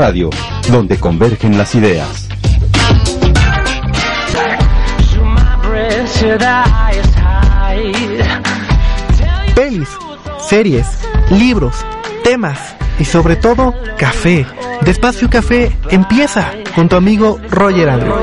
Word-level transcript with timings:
Radio, 0.00 0.30
donde 0.70 0.98
convergen 0.98 1.58
las 1.58 1.74
ideas. 1.74 2.26
Pelis, 9.54 9.88
series, 10.38 10.86
libros, 11.28 11.84
temas 12.24 12.74
y 12.98 13.04
sobre 13.04 13.36
todo 13.36 13.74
café. 13.98 14.46
Despacio 14.80 15.28
Café 15.28 15.76
empieza 15.90 16.50
con 16.74 16.88
tu 16.88 16.96
amigo 16.96 17.38
Roger 17.50 17.90
Andrew. 17.90 18.14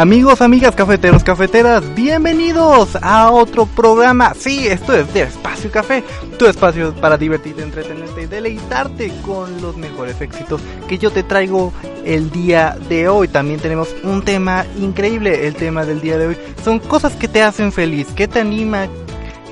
Amigos, 0.00 0.40
amigas, 0.40 0.74
cafeteros, 0.74 1.22
cafeteras, 1.22 1.94
bienvenidos 1.94 2.96
a 3.02 3.30
otro 3.30 3.66
programa. 3.66 4.32
Sí, 4.32 4.66
esto 4.66 4.94
es 4.94 5.12
de 5.12 5.24
Espacio 5.24 5.70
Café, 5.70 6.02
tu 6.38 6.46
espacio 6.46 6.94
para 6.94 7.18
divertirte, 7.18 7.62
entretenerte 7.62 8.22
y 8.22 8.24
deleitarte 8.24 9.12
con 9.20 9.60
los 9.60 9.76
mejores 9.76 10.18
éxitos 10.22 10.62
que 10.88 10.96
yo 10.96 11.10
te 11.10 11.22
traigo 11.22 11.74
el 12.06 12.30
día 12.30 12.78
de 12.88 13.10
hoy. 13.10 13.28
También 13.28 13.60
tenemos 13.60 13.94
un 14.02 14.22
tema 14.22 14.64
increíble, 14.78 15.46
el 15.46 15.54
tema 15.54 15.84
del 15.84 16.00
día 16.00 16.16
de 16.16 16.28
hoy. 16.28 16.38
Son 16.64 16.78
cosas 16.78 17.14
que 17.14 17.28
te 17.28 17.42
hacen 17.42 17.70
feliz, 17.70 18.06
que 18.16 18.26
te 18.26 18.40
anima, 18.40 18.88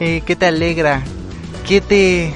eh, 0.00 0.22
que 0.24 0.34
te 0.34 0.46
alegra, 0.46 1.02
que 1.66 1.82
te 1.82 2.32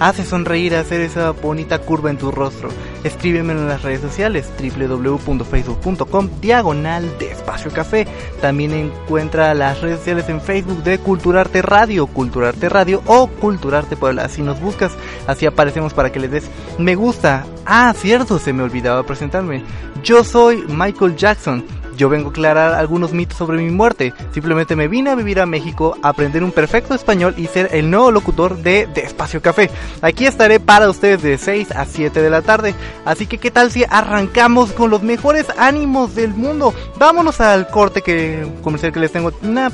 hace 0.00 0.24
sonreír, 0.24 0.74
hacer 0.74 1.00
esa 1.00 1.30
bonita 1.30 1.78
curva 1.78 2.10
en 2.10 2.18
tu 2.18 2.32
rostro. 2.32 2.70
Escríbeme 3.04 3.52
en 3.52 3.68
las 3.68 3.82
redes 3.82 4.00
sociales 4.00 4.50
www.facebook.com 4.58 6.28
diagonal 6.40 7.18
de 7.18 7.32
espacio 7.32 7.70
café. 7.70 8.06
También 8.40 8.72
encuentra 8.72 9.54
las 9.54 9.80
redes 9.80 9.98
sociales 9.98 10.28
en 10.28 10.40
Facebook 10.40 10.82
de 10.82 10.98
Culturarte 10.98 11.62
Radio, 11.62 12.06
Culturarte 12.06 12.68
Radio 12.68 13.02
o 13.06 13.26
Culturarte 13.26 13.96
Puebla. 13.96 14.28
Si 14.28 14.42
nos 14.42 14.60
buscas, 14.60 14.92
así 15.26 15.46
aparecemos 15.46 15.94
para 15.94 16.12
que 16.12 16.20
le 16.20 16.28
des 16.28 16.48
me 16.78 16.94
gusta. 16.94 17.44
Ah, 17.66 17.92
cierto, 17.96 18.38
se 18.38 18.52
me 18.52 18.62
olvidaba 18.62 19.04
presentarme. 19.04 19.62
Yo 20.02 20.24
soy 20.24 20.64
Michael 20.68 21.16
Jackson 21.16 21.64
yo 21.96 22.08
vengo 22.08 22.28
a 22.28 22.30
aclarar 22.30 22.74
algunos 22.74 23.12
mitos 23.12 23.38
sobre 23.38 23.58
mi 23.58 23.70
muerte. 23.70 24.12
Simplemente 24.32 24.76
me 24.76 24.88
vine 24.88 25.10
a 25.10 25.14
vivir 25.14 25.40
a 25.40 25.46
México, 25.46 25.96
aprender 26.02 26.44
un 26.44 26.52
perfecto 26.52 26.94
español 26.94 27.34
y 27.36 27.46
ser 27.46 27.68
el 27.72 27.90
nuevo 27.90 28.10
locutor 28.10 28.56
de, 28.58 28.86
de 28.86 29.02
Espacio 29.02 29.42
Café. 29.42 29.70
Aquí 30.00 30.26
estaré 30.26 30.60
para 30.60 30.88
ustedes 30.88 31.22
de 31.22 31.38
6 31.38 31.72
a 31.72 31.84
7 31.84 32.22
de 32.22 32.30
la 32.30 32.42
tarde. 32.42 32.74
Así 33.04 33.26
que 33.26 33.38
qué 33.38 33.50
tal 33.50 33.70
si 33.70 33.84
arrancamos 33.88 34.72
con 34.72 34.90
los 34.90 35.02
mejores 35.02 35.46
ánimos 35.58 36.14
del 36.14 36.34
mundo. 36.34 36.74
Vámonos 36.98 37.40
al 37.40 37.68
corte 37.68 38.02
que 38.02 38.46
comercial 38.62 38.92
que 38.92 39.00
les 39.00 39.12
tengo 39.12 39.32
una 39.42 39.70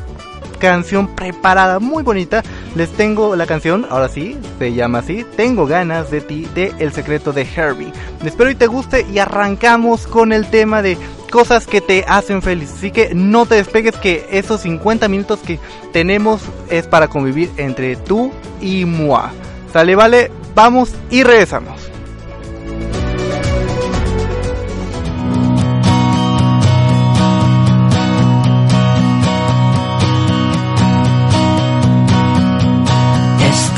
canción 0.59 1.15
preparada 1.15 1.79
muy 1.79 2.03
bonita. 2.03 2.43
Les 2.79 2.93
tengo 2.93 3.35
la 3.35 3.45
canción, 3.45 3.87
ahora 3.91 4.09
sí, 4.09 4.39
se 4.61 4.73
llama 4.73 5.01
así, 5.01 5.27
Tengo 5.37 5.67
ganas 5.67 6.13
de 6.13 6.21
ti, 6.21 6.47
de 6.55 6.73
El 6.79 6.93
secreto 6.93 7.33
de 7.33 7.43
Herbie. 7.43 7.93
Espero 8.25 8.53
y 8.53 8.55
te 8.55 8.69
guste 8.69 9.05
y 9.13 9.19
arrancamos 9.19 10.07
con 10.07 10.33
el 10.33 10.49
tema 10.49 10.81
de 10.81 10.97
cosas 11.29 11.67
que 11.67 11.81
te 11.81 12.05
hacen 12.07 12.41
feliz. 12.41 12.73
Así 12.73 12.93
que 12.93 13.17
no 13.17 13.47
te 13.47 13.57
despegues 13.57 13.97
que 13.97 14.29
esos 14.31 14.61
50 14.61 15.09
minutos 15.09 15.41
que 15.41 15.59
tenemos 15.93 16.41
es 16.71 16.87
para 16.87 17.09
convivir 17.09 17.51
entre 17.57 17.97
tú 17.97 18.31
y 18.61 18.85
moi. 18.85 19.29
Sale, 19.73 19.97
vale, 19.97 20.31
vamos 20.55 20.93
y 21.11 21.25
regresamos. 21.25 21.98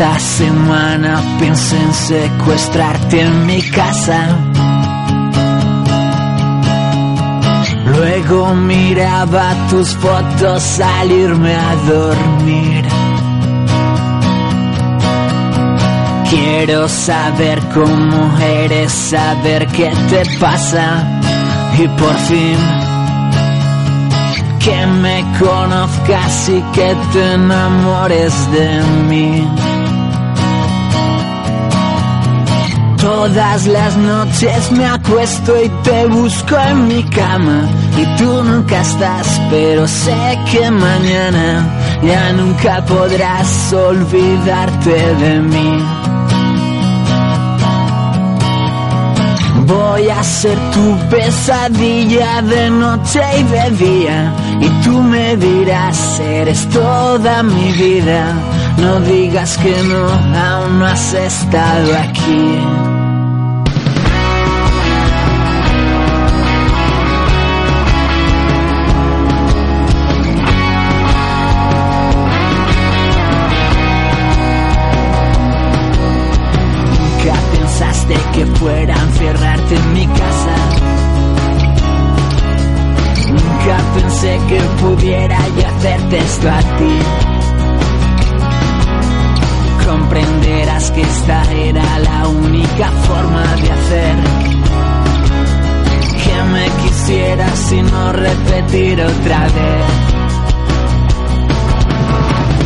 Esta 0.01 0.19
semana 0.19 1.23
pensé 1.39 1.77
en 1.77 1.93
secuestrarte 1.93 3.21
en 3.21 3.45
mi 3.45 3.61
casa 3.61 4.35
Luego 7.85 8.55
miraba 8.55 9.55
tus 9.69 9.95
fotos 9.97 10.81
al 10.81 11.13
irme 11.13 11.55
a 11.55 11.75
dormir. 11.87 12.85
Quiero 16.31 16.89
saber 16.89 17.61
cómo 17.75 18.39
eres, 18.39 18.91
saber 18.91 19.67
qué 19.67 19.93
te 20.09 20.23
pasa 20.39 21.05
y 21.79 21.87
por 21.89 22.15
fin 22.21 22.57
que 24.61 24.87
me 24.87 25.27
conozcas 25.39 26.49
y 26.49 26.63
que 26.73 26.97
te 27.13 27.35
enamores 27.35 28.33
de 28.53 28.83
mí. 29.07 29.70
Todas 33.01 33.67
las 33.67 33.97
noches 33.97 34.73
me 34.73 34.85
acuesto 34.85 35.55
y 35.65 35.71
te 35.83 36.07
busco 36.07 36.55
en 36.59 36.87
mi 36.87 37.03
cama 37.05 37.67
y 37.97 38.19
tú 38.19 38.45
nunca 38.45 38.83
estás, 38.83 39.41
pero 39.51 39.89
sé 39.89 40.39
que 40.53 40.71
mañana 40.71 41.67
ya 42.03 42.33
nunca 42.35 42.85
podrás 42.85 43.73
olvidarte 43.73 45.15
de 45.15 45.41
mí. 45.41 45.85
Voy 49.65 50.09
a 50.11 50.23
ser 50.23 50.59
tu 50.73 50.99
pesadilla 51.09 52.43
de 52.43 52.71
noche 52.71 53.21
y 53.39 53.43
de 53.45 53.71
día 53.71 54.35
y 54.61 54.69
tú 54.85 55.01
me 55.01 55.37
dirás, 55.37 56.21
eres 56.21 56.69
toda 56.69 57.43
mi 57.43 57.73
vida. 57.73 58.35
No 58.81 59.01
digas 59.01 59.59
que 59.59 59.83
no, 59.83 60.09
aún 60.09 60.79
no 60.79 60.87
has 60.87 61.15
estado 61.15 61.97
aquí. 61.97 62.91
fuera 78.61 78.95
a 78.95 79.03
encerrarte 79.03 79.75
en 79.75 79.93
mi 79.95 80.07
casa. 80.07 80.55
Nunca 83.31 83.79
pensé 83.95 84.41
que 84.49 84.61
pudiera 84.83 85.39
yo 85.57 85.67
hacerte 85.67 86.19
esto 86.19 86.51
a 86.51 86.61
ti. 86.77 87.00
Repetir 98.21 99.01
otra 99.01 99.41
vez. 99.45 99.85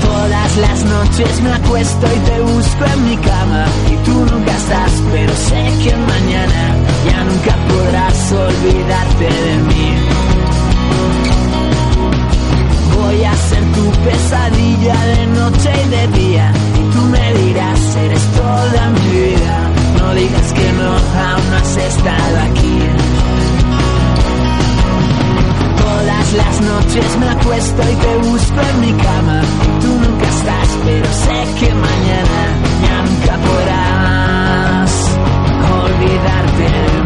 Todas 0.02 0.56
las 0.56 0.84
noches 0.84 1.40
me 1.42 1.52
acuesto 1.52 2.06
y 2.06 2.18
te 2.20 2.40
busco 2.40 2.84
en 2.84 3.04
mi 3.04 3.16
cama 3.16 3.64
y 3.92 3.96
tú 4.04 4.12
nunca 4.12 4.56
estás, 4.56 4.92
pero 5.12 5.32
sé 5.34 5.62
que 5.82 5.96
mañana 5.96 6.76
ya 7.06 7.24
nunca 7.24 7.56
podrás 7.68 8.32
olvidarte 8.32 9.24
de 9.24 9.56
mí. 9.68 9.94
Voy 12.96 13.24
a 13.24 13.34
ser 13.36 13.64
tu 13.72 13.90
pesadilla 14.04 15.06
de 15.06 15.26
noche 15.26 15.70
y 15.84 15.88
de 15.88 16.06
día 16.18 16.52
y 16.80 16.92
tú 16.94 17.02
me 17.06 17.34
dirás, 17.34 17.96
eres 17.96 18.22
toda 18.32 18.90
mi 18.90 19.08
vida. 19.10 19.70
No 19.98 20.14
digas 20.14 20.52
que 20.52 20.72
no, 20.72 20.90
aún 20.90 21.50
no 21.50 21.56
has 21.56 21.76
estado 21.76 22.40
aquí. 22.50 23.03
Las 26.36 26.60
noches 26.60 27.16
me 27.20 27.28
acuesto 27.28 27.82
y 27.82 27.94
te 27.94 28.16
busco 28.28 28.60
en 28.60 28.80
mi 28.80 28.92
cama. 29.02 29.40
Tú 29.80 29.86
nunca 29.86 30.26
estás, 30.28 30.68
pero 30.84 31.12
sé 31.12 31.54
que 31.60 31.74
mañana 31.74 32.40
nunca 33.04 33.38
podrás 33.46 34.90
olvidarte 35.84 37.03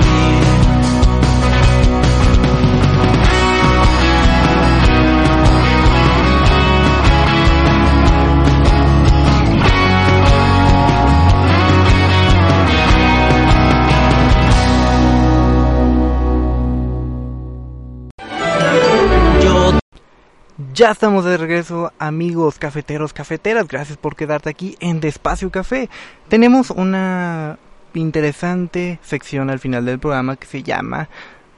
Ya 20.79 20.93
estamos 20.93 21.25
de 21.25 21.37
regreso, 21.37 21.93
amigos 21.99 22.61
cafeteros, 22.61 23.13
cafeteras. 23.13 23.67
Gracias 23.67 23.99
por 23.99 24.15
quedarte 24.15 24.49
aquí 24.49 24.77
en 24.79 25.01
Despacio 25.01 25.51
Café. 25.51 25.91
Tenemos 26.29 26.71
una 26.71 27.59
interesante 27.95 29.01
sección 29.03 29.51
al 29.51 29.59
final 29.59 29.85
del 29.85 29.99
programa 29.99 30.37
que 30.37 30.47
se 30.47 30.63
llama 30.63 31.09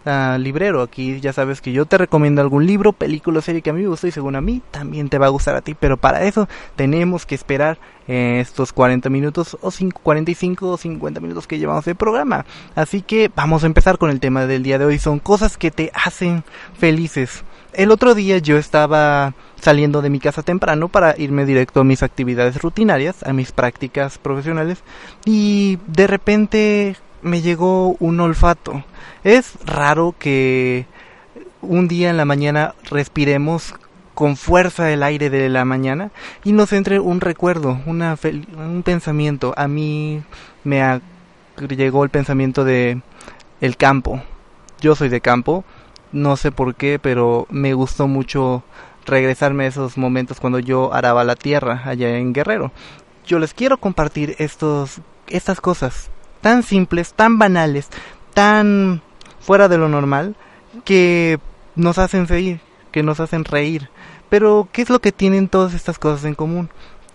uh, 0.07 0.39
Librero. 0.39 0.81
Aquí 0.81 1.21
ya 1.21 1.35
sabes 1.35 1.61
que 1.61 1.71
yo 1.71 1.85
te 1.85 1.99
recomiendo 1.99 2.41
algún 2.41 2.65
libro, 2.65 2.95
película, 2.95 3.43
serie 3.43 3.61
que 3.61 3.69
a 3.69 3.75
mí 3.75 3.83
me 3.83 3.89
gustó 3.89 4.07
y 4.07 4.11
según 4.11 4.37
a 4.37 4.41
mí 4.41 4.63
también 4.71 5.11
te 5.11 5.19
va 5.19 5.27
a 5.27 5.29
gustar 5.29 5.55
a 5.55 5.61
ti. 5.61 5.75
Pero 5.79 5.99
para 5.99 6.23
eso 6.23 6.49
tenemos 6.75 7.27
que 7.27 7.35
esperar 7.35 7.77
eh, 8.09 8.39
estos 8.41 8.73
40 8.73 9.11
minutos 9.11 9.59
o 9.61 9.71
5, 9.71 10.01
45 10.03 10.67
o 10.67 10.77
50 10.79 11.21
minutos 11.21 11.47
que 11.47 11.59
llevamos 11.59 11.85
de 11.85 11.95
programa. 11.95 12.47
Así 12.75 13.03
que 13.03 13.31
vamos 13.37 13.65
a 13.65 13.67
empezar 13.67 13.99
con 13.99 14.09
el 14.09 14.19
tema 14.19 14.47
del 14.47 14.63
día 14.63 14.79
de 14.79 14.87
hoy. 14.87 14.99
Son 14.99 15.19
cosas 15.19 15.59
que 15.59 15.71
te 15.71 15.93
hacen 15.93 16.43
felices. 16.73 17.45
El 17.73 17.93
otro 17.93 18.15
día 18.15 18.39
yo 18.39 18.57
estaba 18.57 19.35
saliendo 19.61 20.03
de 20.03 20.11
mi 20.11 20.19
casa 20.19 20.43
temprano 20.43 20.89
para 20.89 21.15
irme 21.19 21.45
directo 21.45 21.81
a 21.81 21.85
mis 21.85 22.03
actividades 22.03 22.61
rutinarias, 22.61 23.23
a 23.23 23.33
mis 23.33 23.53
prácticas 23.53 24.19
profesionales 24.19 24.79
y 25.25 25.79
de 25.87 26.07
repente 26.07 26.97
me 27.23 27.43
llegó 27.43 27.97
un 28.01 28.19
olfato. 28.21 28.85
Es 29.23 29.55
raro 29.65 30.15
que 30.19 30.87
un 31.63 31.87
día 31.89 32.11
en 32.11 32.17
la 32.17 32.25
mañana 32.25 32.75
respiremos 32.91 33.75
con 34.15 34.37
fuerza 34.37 34.91
el 34.91 35.03
aire 35.03 35.31
de 35.31 35.49
la 35.49 35.65
mañana 35.65 36.11
y 36.45 36.53
nos 36.53 36.73
entre 36.73 36.99
un 36.99 37.21
recuerdo, 37.21 37.81
una 37.87 38.19
un 38.57 38.83
pensamiento. 38.83 39.55
A 39.57 39.69
mí 39.69 40.23
me 40.65 41.01
llegó 41.69 42.03
el 42.03 42.11
pensamiento 42.11 42.65
de 42.65 43.01
el 43.61 43.77
campo. 43.77 44.23
Yo 44.81 44.95
soy 44.95 45.09
de 45.09 45.21
campo 45.21 45.65
no 46.13 46.37
sé 46.37 46.53
por 46.53 46.75
qué, 46.75 46.99
pero 46.99 47.47
me 47.51 47.75
gustó 47.75 48.09
mucho 48.09 48.63
regresarme 49.07 49.65
a 49.65 49.69
esos 49.69 49.97
momentos 49.97 50.41
cuando 50.41 50.59
yo 50.59 50.93
araba 50.93 51.25
la 51.25 51.37
tierra 51.37 51.83
allá 51.85 52.19
en 52.19 52.33
Guerrero. 52.33 52.73
Yo 53.27 53.39
les 53.39 53.55
quiero 53.55 53.79
compartir 53.79 54.35
estos, 54.39 55.01
estas 55.29 55.61
cosas 55.61 56.11
tan 56.41 56.63
simples, 56.63 57.13
tan 57.15 57.39
banales, 57.39 57.89
tan 58.35 59.03
fuera 59.41 59.69
de 59.69 59.79
lo 59.79 59.89
normal, 59.89 60.37
que 60.85 61.39
nos 61.77 61.99
hacen 61.99 62.27
reír, 62.27 62.61
que 62.93 63.03
nos 63.03 63.21
hacen 63.21 63.45
reír. 63.45 63.89
Pero, 64.29 64.69
¿qué 64.73 64.83
es 64.83 64.91
lo 64.91 65.01
que 65.01 65.13
tienen 65.13 65.49
todas 65.49 65.75
estas 65.75 65.99
cosas 65.99 66.25
en 66.25 66.35
común? 66.35 66.71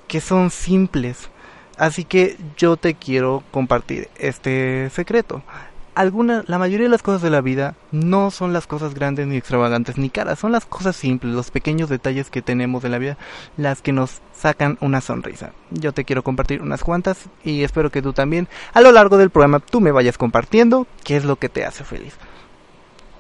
Que 0.07 0.21
son 0.21 0.51
simples. 0.51 1.29
Así 1.77 2.03
que 2.03 2.37
yo 2.57 2.77
te 2.77 2.93
quiero 2.93 3.43
compartir 3.51 4.09
este 4.17 4.89
secreto 4.91 5.43
alguna, 5.95 6.43
la 6.47 6.59
mayoría 6.59 6.85
de 6.85 6.91
las 6.91 7.01
cosas 7.01 7.21
de 7.21 7.29
la 7.29 7.41
vida 7.41 7.75
no 7.91 8.29
son 8.29 8.53
las 8.53 8.67
cosas 8.67 8.93
grandes 8.93 9.27
ni 9.27 9.37
extravagantes 9.37 9.97
ni 9.97 10.09
caras, 10.09 10.39
son 10.39 10.51
las 10.51 10.65
cosas 10.65 10.95
simples, 10.95 11.33
los 11.33 11.51
pequeños 11.51 11.89
detalles 11.89 12.29
que 12.29 12.41
tenemos 12.41 12.83
en 12.83 12.91
la 12.91 12.97
vida, 12.97 13.17
las 13.57 13.81
que 13.81 13.93
nos 13.93 14.21
sacan 14.33 14.77
una 14.81 15.01
sonrisa. 15.01 15.51
Yo 15.71 15.93
te 15.93 16.05
quiero 16.05 16.23
compartir 16.23 16.61
unas 16.61 16.83
cuantas 16.83 17.25
y 17.43 17.63
espero 17.63 17.89
que 17.89 18.01
tú 18.01 18.13
también 18.13 18.47
a 18.73 18.81
lo 18.81 18.91
largo 18.91 19.17
del 19.17 19.29
programa 19.29 19.59
tú 19.59 19.81
me 19.81 19.91
vayas 19.91 20.17
compartiendo 20.17 20.85
qué 21.03 21.15
es 21.15 21.25
lo 21.25 21.37
que 21.37 21.49
te 21.49 21.65
hace 21.65 21.83
feliz. 21.83 22.15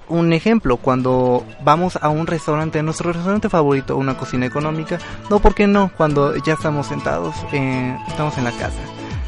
Un 0.07 0.33
ejemplo, 0.33 0.77
cuando 0.77 1.43
vamos 1.63 1.97
a 1.99 2.09
un 2.09 2.27
restaurante, 2.27 2.83
nuestro 2.83 3.11
restaurante 3.11 3.49
favorito, 3.49 3.97
una 3.97 4.17
cocina 4.17 4.45
económica, 4.45 4.99
no, 5.31 5.39
¿por 5.39 5.55
qué 5.55 5.65
no? 5.65 5.91
Cuando 5.97 6.35
ya 6.35 6.53
estamos 6.53 6.85
sentados, 6.85 7.35
eh, 7.53 7.97
estamos 8.07 8.37
en 8.37 8.43
la 8.43 8.51
casa 8.51 8.79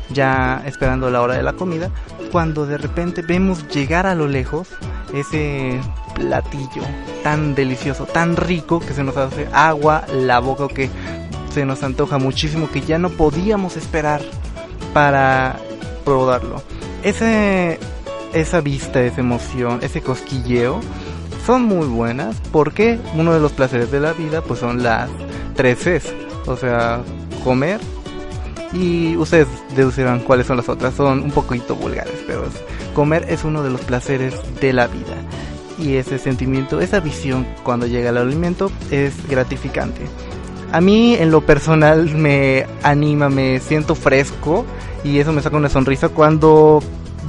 ya 0.10 0.64
esperando 0.66 1.10
la 1.10 1.22
hora 1.22 1.36
de 1.36 1.44
la 1.44 1.54
comida, 1.54 1.92
cuando 2.32 2.66
de 2.66 2.78
repente 2.78 3.22
vemos 3.22 3.68
llegar 3.70 4.06
a 4.06 4.16
lo 4.16 4.28
lejos 4.28 4.70
ese 5.14 5.80
platillo 6.16 6.84
tan 7.24 7.56
delicioso, 7.56 8.06
tan 8.06 8.36
rico 8.36 8.80
que 8.80 8.94
se 8.94 9.04
nos 9.04 9.18
hace 9.18 9.48
agua 9.54 10.06
la 10.14 10.40
boca 10.40 10.68
que 10.68 10.90
se 11.54 11.66
nos 11.66 11.84
antoja 11.84 12.18
muchísimo 12.18 12.70
que 12.70 12.82
ya 12.82 12.98
no 12.98 13.10
podíamos 13.10 13.78
esperar 13.78 14.22
para 14.94 15.58
probarlo. 16.06 16.62
Ese, 17.04 17.80
esa 18.34 18.62
vista, 18.62 19.02
esa 19.02 19.22
emoción, 19.22 19.80
ese 19.82 20.02
cosquilleo 20.02 20.82
son 21.46 21.64
muy 21.64 21.88
buenas 21.88 22.36
porque 22.52 23.00
uno 23.16 23.34
de 23.34 23.40
los 23.40 23.54
placeres 23.54 23.92
de 23.92 24.00
la 24.00 24.14
vida 24.14 24.42
pues 24.42 24.60
son 24.60 24.84
las 24.84 25.10
tres 25.56 25.80
Cs, 25.80 26.14
o 26.46 26.58
sea, 26.58 27.02
comer, 27.44 27.80
y 28.74 29.16
ustedes 29.18 29.48
deducirán 29.76 30.20
cuáles 30.20 30.48
son 30.48 30.58
las 30.58 30.70
otras. 30.70 30.94
Son 30.94 31.22
un 31.22 31.32
poquito 31.32 31.76
vulgares, 31.76 32.24
pero 32.26 32.44
comer 32.94 33.26
es 33.30 33.44
uno 33.44 33.64
de 33.64 33.70
los 33.70 33.82
placeres 33.82 34.36
de 34.60 34.74
la 34.74 34.88
vida. 34.88 35.16
Y 35.80 35.96
ese 35.96 36.18
sentimiento, 36.18 36.82
esa 36.82 37.00
visión 37.00 37.46
cuando 37.64 37.86
llega 37.86 38.10
el 38.10 38.18
alimento 38.18 38.72
es 38.92 39.14
gratificante. 39.28 40.02
A 40.72 40.82
mí 40.82 41.16
en 41.16 41.32
lo 41.32 41.42
personal 41.42 42.14
me 42.16 42.66
anima, 42.84 43.30
me 43.30 43.60
siento 43.60 43.96
fresco 43.96 44.66
y 45.04 45.20
eso 45.20 45.32
me 45.32 45.42
saca 45.42 45.56
una 45.56 45.70
sonrisa 45.70 46.10
cuando 46.10 46.82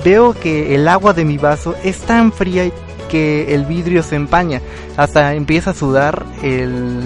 veo 0.04 0.34
que 0.34 0.74
el 0.74 0.88
agua 0.88 1.12
de 1.12 1.24
mi 1.24 1.38
vaso 1.38 1.74
es 1.84 2.00
tan 2.00 2.32
fría 2.32 2.70
que 3.08 3.54
el 3.54 3.64
vidrio 3.64 4.02
se 4.02 4.16
empaña. 4.16 4.60
Hasta 4.96 5.34
empieza 5.34 5.70
a 5.70 5.74
sudar 5.74 6.24
el, 6.42 7.02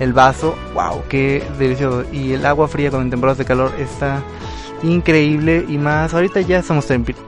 el 0.00 0.12
vaso, 0.12 0.56
wow, 0.74 1.02
qué 1.08 1.42
delicioso. 1.58 2.04
Y 2.12 2.32
el 2.32 2.46
agua 2.46 2.68
fría 2.68 2.90
con 2.90 3.10
temporadas 3.10 3.38
de 3.38 3.44
calor 3.44 3.72
está 3.78 4.22
increíble 4.82 5.64
y 5.68 5.78
más. 5.78 6.14
Ahorita 6.14 6.40
ya 6.40 6.58
estamos 6.58 6.86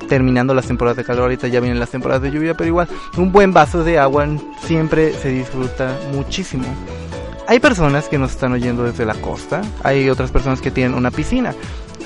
terminando 0.08 0.54
las 0.54 0.66
temporadas 0.66 0.96
de 0.96 1.04
calor, 1.04 1.22
ahorita 1.22 1.48
ya 1.48 1.60
vienen 1.60 1.80
las 1.80 1.90
temporadas 1.90 2.22
de 2.22 2.30
lluvia, 2.30 2.54
pero 2.54 2.68
igual 2.68 2.88
un 3.16 3.32
buen 3.32 3.52
vaso 3.52 3.84
de 3.84 3.98
agua 3.98 4.26
siempre 4.62 5.12
se 5.12 5.30
disfruta 5.30 5.98
muchísimo. 6.12 6.64
Hay 7.50 7.58
personas 7.58 8.08
que 8.08 8.16
nos 8.16 8.30
están 8.30 8.52
oyendo 8.52 8.84
desde 8.84 9.04
la 9.04 9.14
costa, 9.14 9.62
hay 9.82 10.08
otras 10.08 10.30
personas 10.30 10.60
que 10.60 10.70
tienen 10.70 10.94
una 10.94 11.10
piscina. 11.10 11.52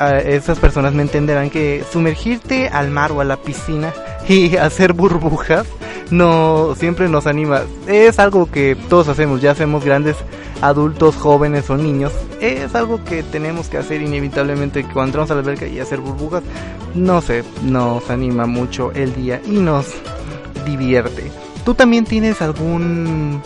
Uh, 0.00 0.26
esas 0.26 0.58
personas 0.58 0.94
me 0.94 1.02
entenderán 1.02 1.50
que 1.50 1.85
sumergirte 1.93 2.69
al 2.69 2.91
mar 2.91 3.12
o 3.12 3.20
a 3.20 3.25
la 3.25 3.37
piscina 3.37 3.93
y 4.29 4.56
hacer 4.56 4.94
burbujas 4.94 5.67
no 6.11 6.75
siempre 6.79 7.11
nos 7.11 7.26
anima. 7.26 7.61
Es 7.87 8.19
algo 8.19 8.50
que 8.50 8.75
todos 8.88 9.08
hacemos, 9.08 9.43
ya 9.43 9.50
hacemos 9.50 9.85
grandes 9.85 10.17
adultos, 10.63 11.15
jóvenes 11.15 11.69
o 11.69 11.77
niños. 11.77 12.15
Es 12.41 12.74
algo 12.74 13.05
que 13.05 13.22
tenemos 13.22 13.69
que 13.69 13.77
hacer 13.77 14.01
inevitablemente 14.01 14.82
cuando 14.84 15.05
entramos 15.05 15.31
a 15.31 15.34
la 15.34 15.41
alberca 15.41 15.67
y 15.67 15.79
hacer 15.79 16.01
burbujas. 16.01 16.43
No 16.94 17.20
sé, 17.20 17.44
nos 17.63 18.08
anima 18.08 18.46
mucho 18.46 18.93
el 18.93 19.15
día 19.15 19.43
y 19.44 19.58
nos 19.58 19.89
divierte. 20.65 21.31
¿Tú 21.67 21.74
también 21.74 22.06
tienes 22.06 22.41
algún 22.41 23.43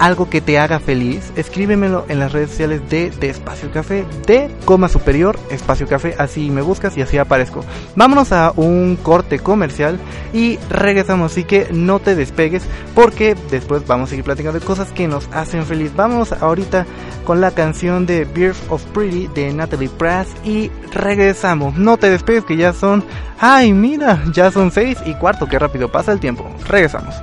algo 0.00 0.30
que 0.30 0.40
te 0.40 0.58
haga 0.58 0.80
feliz, 0.80 1.30
escríbemelo 1.36 2.06
en 2.08 2.18
las 2.18 2.32
redes 2.32 2.50
sociales 2.50 2.80
de, 2.88 3.10
de 3.10 3.28
Espacio 3.28 3.70
Café, 3.70 4.06
de 4.26 4.50
coma 4.64 4.88
superior 4.88 5.38
Espacio 5.50 5.86
Café, 5.86 6.16
así 6.18 6.50
me 6.50 6.62
buscas 6.62 6.96
y 6.96 7.02
así 7.02 7.18
aparezco. 7.18 7.64
Vámonos 7.94 8.32
a 8.32 8.52
un 8.56 8.96
corte 8.96 9.38
comercial 9.38 10.00
y 10.32 10.58
regresamos, 10.70 11.32
así 11.32 11.44
que 11.44 11.68
no 11.70 11.98
te 11.98 12.14
despegues 12.14 12.62
porque 12.94 13.36
después 13.50 13.86
vamos 13.86 14.08
a 14.08 14.10
seguir 14.10 14.24
platicando 14.24 14.58
de 14.58 14.64
cosas 14.64 14.90
que 14.90 15.06
nos 15.06 15.28
hacen 15.32 15.66
feliz. 15.66 15.92
Vamos 15.94 16.32
ahorita 16.32 16.86
con 17.26 17.42
la 17.42 17.50
canción 17.50 18.06
de 18.06 18.24
Birth 18.24 18.70
of 18.70 18.82
Pretty 18.86 19.28
de 19.34 19.52
Natalie 19.52 19.90
Prass 19.90 20.28
y 20.44 20.70
regresamos. 20.92 21.76
No 21.76 21.98
te 21.98 22.08
despegues 22.08 22.44
que 22.44 22.56
ya 22.56 22.72
son, 22.72 23.04
ay 23.38 23.74
mira, 23.74 24.24
ya 24.32 24.50
son 24.50 24.70
seis 24.70 24.96
y 25.04 25.12
cuarto, 25.12 25.46
qué 25.46 25.58
rápido 25.58 25.92
pasa 25.92 26.10
el 26.10 26.20
tiempo. 26.20 26.50
Regresamos. 26.66 27.14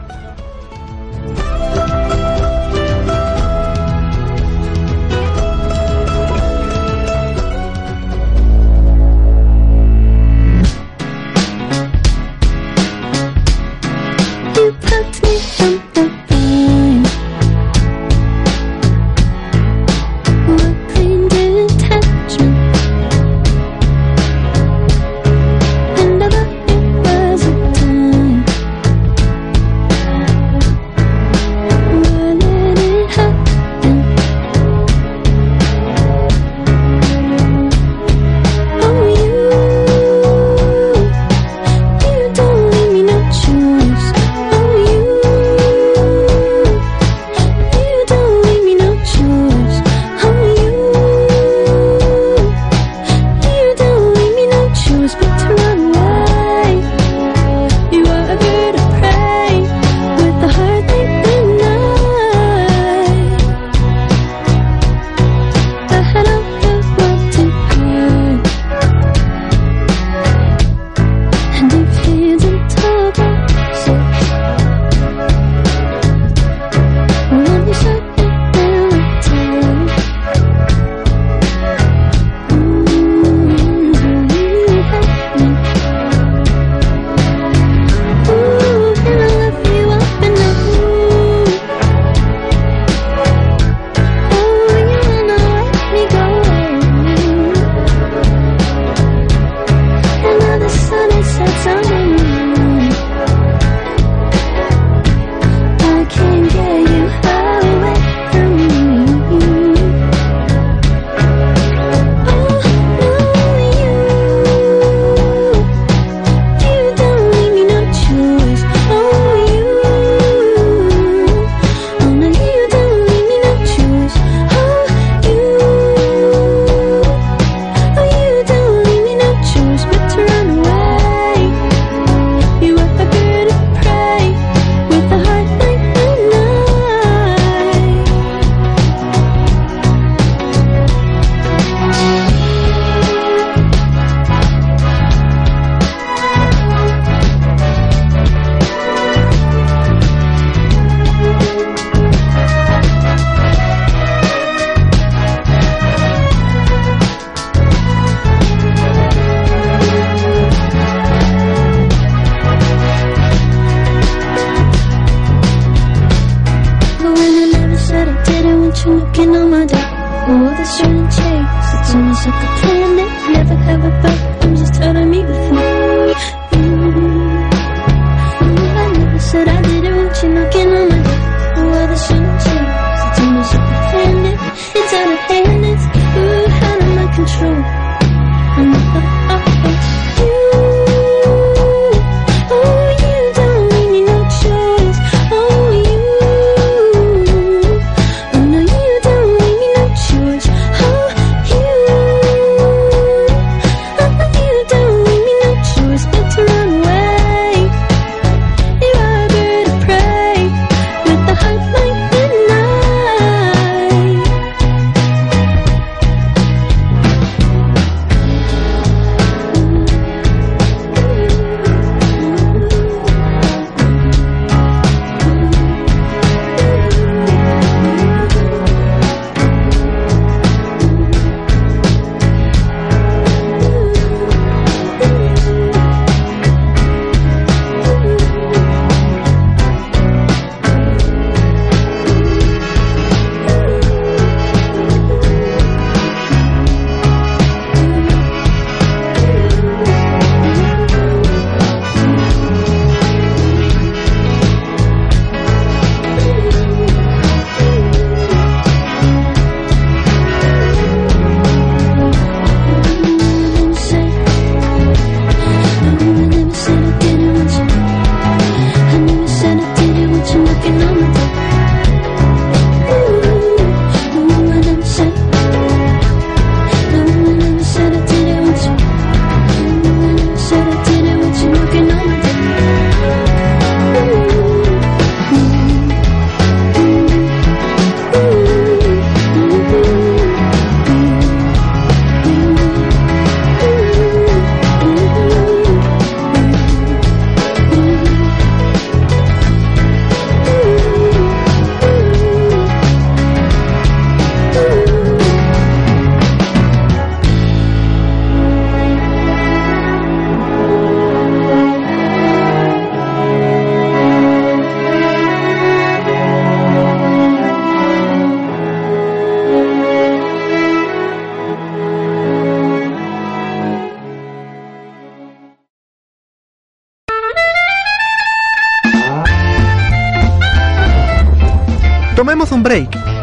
the 173.88 174.27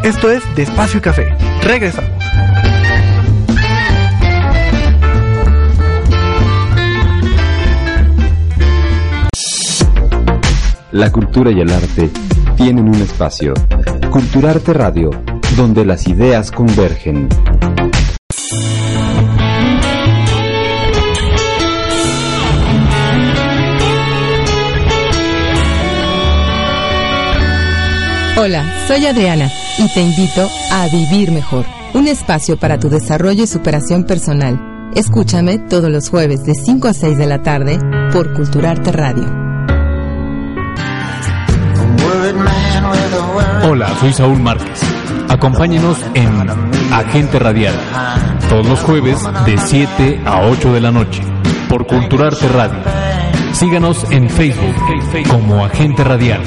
Esto 0.04 0.30
es 0.30 0.42
Despacio 0.54 0.98
y 0.98 1.00
Café. 1.00 1.34
Regresamos. 1.62 2.10
La 10.92 11.10
cultura 11.10 11.50
y 11.52 11.60
el 11.62 11.70
arte 11.70 12.10
tienen 12.54 12.86
un 12.86 12.96
espacio. 12.96 13.54
Culturarte 14.10 14.74
Radio, 14.74 15.08
donde 15.56 15.86
las 15.86 16.06
ideas 16.06 16.50
convergen. 16.50 17.26
Hola, 28.44 28.62
soy 28.86 29.06
Adriana 29.06 29.50
y 29.78 29.88
te 29.88 30.02
invito 30.02 30.46
a 30.70 30.86
Vivir 30.88 31.32
Mejor, 31.32 31.64
un 31.94 32.06
espacio 32.06 32.58
para 32.58 32.78
tu 32.78 32.90
desarrollo 32.90 33.44
y 33.44 33.46
superación 33.46 34.04
personal. 34.04 34.90
Escúchame 34.94 35.58
todos 35.58 35.90
los 35.90 36.10
jueves 36.10 36.44
de 36.44 36.52
5 36.52 36.88
a 36.88 36.92
6 36.92 37.16
de 37.16 37.26
la 37.26 37.42
tarde 37.42 37.78
por 38.12 38.34
Culturarte 38.34 38.92
Radio. 38.92 39.24
Hola, 43.66 43.88
soy 43.98 44.12
Saúl 44.12 44.38
Márquez. 44.42 44.78
Acompáñenos 45.30 45.96
en 46.12 46.28
Agente 46.92 47.38
Radial, 47.38 47.74
todos 48.50 48.66
los 48.66 48.80
jueves 48.80 49.20
de 49.46 49.56
7 49.56 50.20
a 50.26 50.42
8 50.50 50.70
de 50.70 50.80
la 50.82 50.90
noche, 50.90 51.22
por 51.70 51.86
Culturarte 51.86 52.46
Radio. 52.48 53.13
Síganos 53.54 54.04
en 54.10 54.28
Facebook 54.28 54.74
como 55.30 55.64
Agente 55.64 56.02
Radial. 56.02 56.42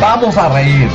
Vamos 0.00 0.36
a 0.38 0.48
reír, 0.48 0.88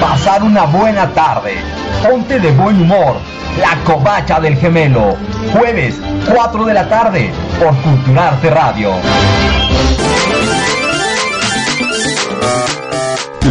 pasar 0.00 0.42
una 0.42 0.64
buena 0.64 1.12
tarde. 1.12 1.56
Ponte 2.02 2.40
de 2.40 2.50
buen 2.52 2.80
humor. 2.80 3.16
La 3.60 3.76
covacha 3.84 4.40
del 4.40 4.56
gemelo. 4.56 5.14
Jueves, 5.52 6.00
4 6.26 6.64
de 6.64 6.74
la 6.74 6.88
tarde, 6.88 7.30
por 7.58 7.76
Culturarte 7.82 8.48
Radio. 8.48 8.92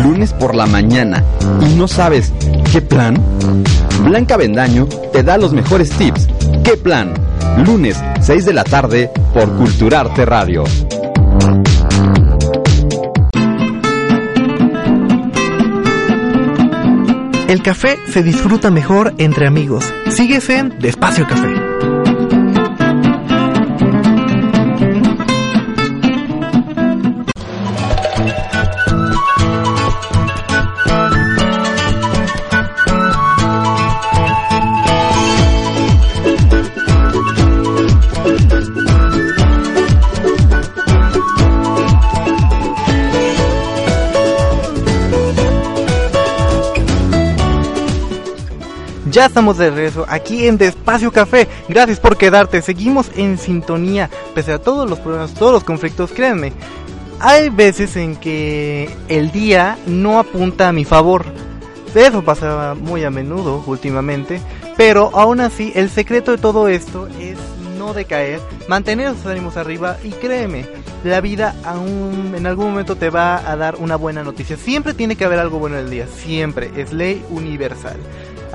Lunes 0.03 0.33
por 0.33 0.55
la 0.55 0.65
mañana 0.65 1.23
y 1.61 1.75
no 1.75 1.87
sabes 1.87 2.33
qué 2.71 2.81
plan. 2.81 3.15
Blanca 4.03 4.37
Bendaño 4.37 4.87
te 5.11 5.23
da 5.23 5.37
los 5.37 5.53
mejores 5.53 5.89
tips. 5.91 6.27
¿Qué 6.63 6.77
plan? 6.77 7.13
Lunes, 7.65 7.97
6 8.21 8.45
de 8.45 8.53
la 8.53 8.63
tarde 8.63 9.09
por 9.33 9.49
Culturarte 9.57 10.25
Radio. 10.25 10.63
El 17.47 17.61
café 17.61 17.97
se 18.11 18.23
disfruta 18.23 18.71
mejor 18.71 19.13
entre 19.17 19.47
amigos. 19.47 19.85
Sigues 20.09 20.49
en 20.49 20.77
Despacio 20.79 21.27
Café. 21.27 21.74
Ya 49.15 49.27
estamos 49.27 49.57
de 49.57 49.69
regreso 49.69 50.05
aquí 50.09 50.45
en 50.45 50.57
Despacio 50.57 51.09
Café. 51.09 51.47
Gracias 51.69 52.01
por 52.01 52.17
quedarte. 52.17 52.61
Seguimos 52.61 53.09
en 53.15 53.37
sintonía. 53.37 54.09
Pese 54.33 54.51
a 54.51 54.59
todos 54.59 54.89
los 54.89 54.99
problemas, 54.99 55.33
todos 55.33 55.53
los 55.53 55.63
conflictos, 55.63 56.11
créanme. 56.11 56.51
Hay 57.21 57.47
veces 57.47 57.95
en 57.95 58.17
que 58.17 58.93
el 59.07 59.31
día 59.31 59.77
no 59.87 60.19
apunta 60.19 60.67
a 60.67 60.73
mi 60.73 60.83
favor. 60.83 61.23
Eso 61.95 62.25
pasa 62.25 62.75
muy 62.77 63.05
a 63.05 63.09
menudo 63.09 63.63
últimamente. 63.65 64.41
Pero 64.75 65.11
aún 65.13 65.39
así, 65.39 65.71
el 65.75 65.89
secreto 65.89 66.31
de 66.31 66.37
todo 66.37 66.67
esto 66.67 67.07
es 67.17 67.37
no 67.77 67.93
decaer, 67.93 68.41
mantener 68.67 69.13
sus 69.15 69.27
ánimos 69.27 69.55
arriba 69.55 69.95
y 70.03 70.09
créeme, 70.09 70.65
la 71.05 71.21
vida 71.21 71.55
aún 71.63 72.33
en 72.35 72.47
algún 72.47 72.65
momento 72.65 72.97
te 72.97 73.09
va 73.09 73.49
a 73.49 73.55
dar 73.55 73.77
una 73.77 73.95
buena 73.95 74.23
noticia. 74.23 74.57
Siempre 74.57 74.93
tiene 74.93 75.15
que 75.15 75.23
haber 75.23 75.39
algo 75.39 75.57
bueno 75.57 75.77
en 75.77 75.85
el 75.85 75.89
día, 75.89 76.07
siempre, 76.07 76.71
es 76.75 76.91
ley 76.91 77.23
universal. 77.29 77.95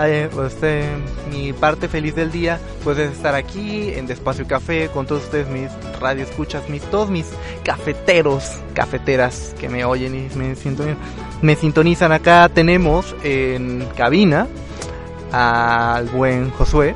Eh, 0.02 0.30
este, 0.46 0.84
mi 1.30 1.52
parte 1.52 1.88
feliz 1.88 2.14
del 2.14 2.32
día 2.32 2.58
pues 2.84 2.96
es 2.98 3.12
estar 3.12 3.34
aquí 3.34 3.92
en 3.94 4.06
Despacio 4.06 4.46
Café 4.46 4.88
con 4.88 5.06
todos 5.06 5.24
ustedes 5.24 5.48
mis 5.48 5.68
radioescuchas, 6.00 6.68
mis 6.68 6.82
todos 6.82 7.10
mis 7.10 7.26
cafeteros, 7.64 8.56
cafeteras 8.72 9.54
que 9.58 9.68
me 9.68 9.84
oyen 9.84 10.14
y 10.14 10.36
me 10.36 10.54
sintonizan, 10.54 10.98
me 11.42 11.54
sintonizan 11.54 12.12
acá. 12.12 12.48
Tenemos 12.48 13.14
en 13.22 13.86
cabina 13.96 14.46
al 15.32 16.06
buen 16.06 16.50
Josué. 16.50 16.94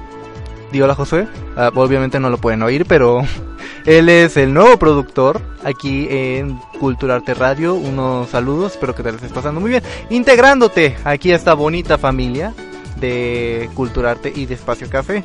Di 0.72 0.80
hola 0.80 0.94
Josué. 0.94 1.28
Ah, 1.56 1.70
obviamente 1.74 2.18
no 2.18 2.30
lo 2.30 2.38
pueden 2.38 2.62
oír, 2.62 2.86
pero 2.86 3.22
él 3.84 4.08
es 4.08 4.36
el 4.38 4.54
nuevo 4.54 4.78
productor 4.78 5.42
aquí 5.62 6.06
en 6.10 6.58
Culturarte 6.80 7.34
Radio. 7.34 7.74
Unos 7.74 8.30
saludos, 8.30 8.72
espero 8.72 8.94
que 8.94 9.02
te 9.02 9.10
lo 9.10 9.16
estés 9.16 9.32
pasando 9.32 9.60
muy 9.60 9.70
bien. 9.70 9.82
Integrándote 10.08 10.96
aquí 11.04 11.32
a 11.32 11.36
esta 11.36 11.52
bonita 11.52 11.98
familia 11.98 12.54
de 12.96 13.68
Culturarte 13.74 14.32
y 14.34 14.46
de 14.46 14.54
Espacio 14.54 14.88
Café. 14.88 15.22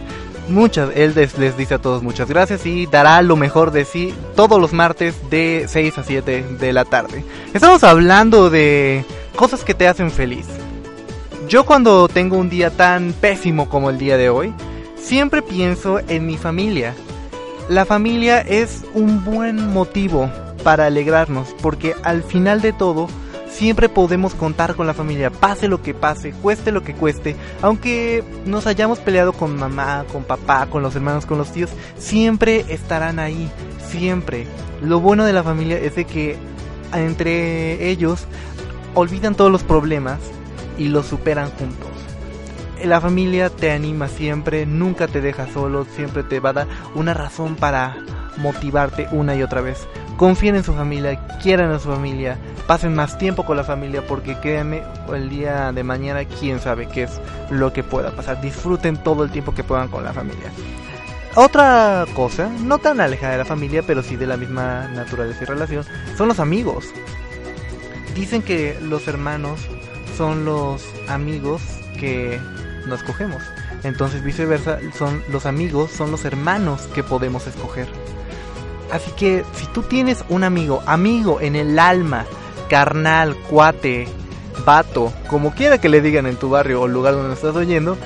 Muchas, 0.47 0.89
él 0.95 1.13
les, 1.15 1.37
les 1.37 1.55
dice 1.55 1.75
a 1.75 1.79
todos 1.79 2.01
muchas 2.01 2.27
gracias 2.27 2.65
y 2.65 2.87
dará 2.87 3.21
lo 3.21 3.35
mejor 3.35 3.71
de 3.71 3.85
sí 3.85 4.13
todos 4.35 4.59
los 4.59 4.73
martes 4.73 5.15
de 5.29 5.65
6 5.67 5.97
a 5.97 6.03
7 6.03 6.45
de 6.59 6.73
la 6.73 6.85
tarde. 6.85 7.23
Estamos 7.53 7.83
hablando 7.83 8.49
de 8.49 9.05
cosas 9.35 9.63
que 9.63 9.73
te 9.73 9.87
hacen 9.87 10.11
feliz. 10.11 10.47
Yo 11.47 11.65
cuando 11.65 12.07
tengo 12.07 12.37
un 12.37 12.49
día 12.49 12.69
tan 12.69 13.13
pésimo 13.13 13.69
como 13.69 13.89
el 13.89 13.97
día 13.97 14.17
de 14.17 14.29
hoy, 14.29 14.53
siempre 14.95 15.41
pienso 15.41 15.99
en 16.07 16.25
mi 16.25 16.37
familia. 16.37 16.93
La 17.69 17.85
familia 17.85 18.41
es 18.41 18.83
un 18.93 19.23
buen 19.23 19.71
motivo 19.71 20.29
para 20.63 20.87
alegrarnos 20.87 21.55
porque 21.61 21.95
al 22.03 22.23
final 22.23 22.61
de 22.61 22.73
todo 22.73 23.07
siempre 23.59 23.89
podemos 23.89 24.35
contar 24.35 24.73
con 24.73 24.87
la 24.87 24.93
familia, 24.93 25.29
pase 25.29 25.67
lo 25.67 25.81
que 25.81 25.93
pase, 25.93 26.31
cueste 26.31 26.71
lo 26.71 26.81
que 26.81 26.93
cueste, 26.93 27.35
aunque 27.61 28.23
nos 28.45 28.65
hayamos 28.67 28.99
peleado 28.99 29.33
con 29.33 29.57
mamá, 29.57 30.05
con 30.13 30.23
papá, 30.23 30.67
con 30.67 30.81
los 30.81 30.95
hermanos, 30.95 31.25
con 31.25 31.37
los 31.37 31.51
tíos, 31.51 31.69
siempre 31.97 32.63
estarán 32.69 33.19
ahí, 33.19 33.51
siempre. 33.85 34.47
Lo 34.81 35.01
bueno 35.01 35.25
de 35.25 35.33
la 35.33 35.43
familia 35.43 35.77
es 35.77 35.95
de 35.95 36.05
que 36.05 36.37
entre 36.93 37.89
ellos 37.89 38.27
olvidan 38.95 39.35
todos 39.35 39.51
los 39.51 39.63
problemas 39.63 40.19
y 40.77 40.87
los 40.87 41.07
superan 41.07 41.51
juntos. 41.51 41.89
La 42.85 43.01
familia 43.01 43.49
te 43.49 43.71
anima 43.71 44.07
siempre, 44.07 44.65
nunca 44.65 45.09
te 45.09 45.19
deja 45.19 45.51
solo, 45.51 45.85
siempre 45.97 46.23
te 46.23 46.39
va 46.39 46.51
a 46.51 46.53
dar 46.53 46.67
una 46.95 47.13
razón 47.13 47.57
para 47.57 47.97
motivarte 48.37 49.09
una 49.11 49.35
y 49.35 49.43
otra 49.43 49.59
vez. 49.59 49.85
Confíen 50.19 50.57
en 50.57 50.65
su 50.65 50.73
familia, 50.73 51.17
quieran 51.41 51.71
a 51.71 51.79
su 51.79 51.87
familia, 51.87 52.37
pasen 52.67 52.93
más 52.93 53.17
tiempo 53.17 53.45
con 53.45 53.55
la 53.55 53.63
familia 53.63 54.05
porque 54.05 54.37
créanme, 54.37 54.83
el 55.13 55.29
día 55.29 55.71
de 55.71 55.81
mañana 55.81 56.25
quién 56.25 56.59
sabe 56.59 56.89
qué 56.89 57.03
es 57.03 57.21
lo 57.49 57.71
que 57.71 57.85
pueda 57.85 58.11
pasar. 58.11 58.41
Disfruten 58.41 58.97
todo 59.01 59.23
el 59.23 59.31
tiempo 59.31 59.55
que 59.55 59.63
puedan 59.63 59.87
con 59.87 60.03
la 60.03 60.11
familia. 60.11 60.51
Otra 61.35 62.05
cosa, 62.15 62.49
no 62.49 62.79
tan 62.79 62.99
alejada 62.99 63.31
de 63.31 63.37
la 63.37 63.45
familia, 63.45 63.81
pero 63.81 64.03
sí 64.03 64.17
de 64.17 64.27
la 64.27 64.35
misma 64.35 64.89
naturaleza 64.89 65.43
y 65.43 65.45
relación, 65.45 65.85
son 66.17 66.27
los 66.27 66.41
amigos. 66.41 66.87
Dicen 68.13 68.41
que 68.41 68.77
los 68.81 69.07
hermanos 69.07 69.61
son 70.17 70.43
los 70.43 70.83
amigos 71.07 71.61
que 71.97 72.41
nos 72.87 73.03
cogemos. 73.03 73.41
Entonces 73.83 74.21
viceversa, 74.21 74.79
son 74.97 75.23
los 75.29 75.45
amigos, 75.45 75.91
son 75.91 76.11
los 76.11 76.25
hermanos 76.25 76.89
que 76.93 77.03
podemos 77.03 77.47
escoger. 77.47 77.87
Así 78.91 79.11
que 79.11 79.43
si 79.55 79.65
tú 79.67 79.83
tienes 79.83 80.23
un 80.29 80.43
amigo, 80.43 80.81
amigo 80.85 81.39
en 81.41 81.55
el 81.55 81.77
alma, 81.79 82.25
carnal, 82.69 83.35
cuate, 83.49 84.07
vato, 84.65 85.13
como 85.27 85.53
quiera 85.53 85.79
que 85.79 85.89
le 85.89 86.01
digan 86.01 86.25
en 86.25 86.35
tu 86.37 86.49
barrio 86.49 86.81
o 86.81 86.87
lugar 86.87 87.13
donde 87.13 87.33
estás 87.35 87.55
oyendo, 87.55 87.97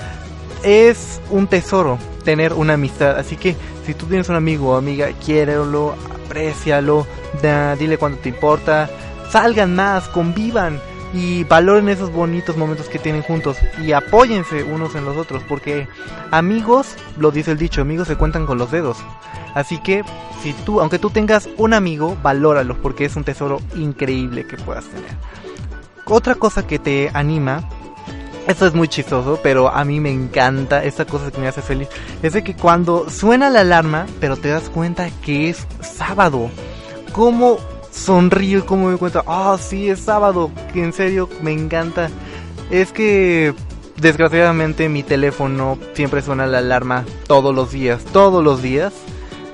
es 0.63 1.19
un 1.29 1.47
tesoro 1.47 1.97
tener 2.23 2.53
una 2.53 2.73
amistad. 2.73 3.17
Así 3.17 3.35
que 3.35 3.55
si 3.85 3.93
tú 3.93 4.05
tienes 4.05 4.29
un 4.29 4.35
amigo 4.35 4.69
o 4.71 4.75
amiga, 4.77 5.09
quiérelo, 5.25 5.95
aprecialo, 6.25 7.05
da- 7.41 7.75
dile 7.75 7.97
cuánto 7.97 8.19
te 8.19 8.29
importa, 8.29 8.89
salgan 9.29 9.75
más, 9.75 10.07
convivan 10.09 10.79
y 11.13 11.43
valoren 11.43 11.89
esos 11.89 12.11
bonitos 12.11 12.57
momentos 12.57 12.87
que 12.87 12.97
tienen 12.99 13.21
juntos 13.21 13.57
y 13.83 13.91
apóyense 13.91 14.63
unos 14.63 14.95
en 14.95 15.05
los 15.05 15.15
otros 15.15 15.43
porque 15.47 15.87
amigos, 16.31 16.95
lo 17.17 17.29
dice 17.31 17.51
el 17.51 17.57
dicho, 17.57 17.81
amigos 17.81 18.07
se 18.07 18.15
cuentan 18.15 18.45
con 18.45 18.57
los 18.57 18.71
dedos. 18.71 18.97
Así 19.53 19.77
que 19.79 20.03
si 20.41 20.53
tú, 20.53 20.81
aunque 20.81 20.99
tú 20.99 21.09
tengas 21.09 21.49
un 21.57 21.73
amigo, 21.73 22.17
valóralo 22.23 22.81
porque 22.81 23.05
es 23.05 23.15
un 23.15 23.23
tesoro 23.23 23.59
increíble 23.75 24.45
que 24.45 24.57
puedas 24.57 24.85
tener. 24.85 25.11
Otra 26.05 26.35
cosa 26.35 26.67
que 26.67 26.79
te 26.79 27.09
anima 27.13 27.67
esto 28.47 28.67
es 28.67 28.73
muy 28.73 28.89
chistoso, 28.89 29.39
pero 29.41 29.69
a 29.69 29.85
mí 29.85 30.01
me 30.01 30.11
encanta, 30.11 30.83
esta 30.83 31.05
cosa 31.05 31.31
que 31.31 31.39
me 31.39 31.47
hace 31.47 31.61
feliz, 31.61 31.87
es 32.21 32.33
de 32.33 32.43
que 32.43 32.55
cuando 32.55 33.09
suena 33.09 33.49
la 33.49 33.61
alarma, 33.61 34.05
pero 34.19 34.35
te 34.35 34.49
das 34.49 34.69
cuenta 34.69 35.09
que 35.23 35.49
es 35.49 35.65
sábado, 35.79 36.49
cómo 37.13 37.57
sonrío 37.89 38.59
y 38.59 38.63
cómo 38.63 38.89
me 38.89 38.97
cuenta, 38.97 39.23
ah, 39.27 39.57
sí, 39.57 39.89
es 39.89 40.01
sábado, 40.01 40.51
que 40.73 40.83
en 40.83 40.91
serio 40.91 41.29
me 41.41 41.53
encanta. 41.53 42.09
Es 42.69 42.91
que 42.91 43.53
desgraciadamente 43.97 44.89
mi 44.89 45.03
teléfono 45.03 45.77
siempre 45.93 46.21
suena 46.21 46.45
la 46.45 46.57
alarma 46.57 47.05
todos 47.27 47.55
los 47.55 47.71
días, 47.71 48.03
todos 48.11 48.43
los 48.43 48.61
días. 48.61 48.91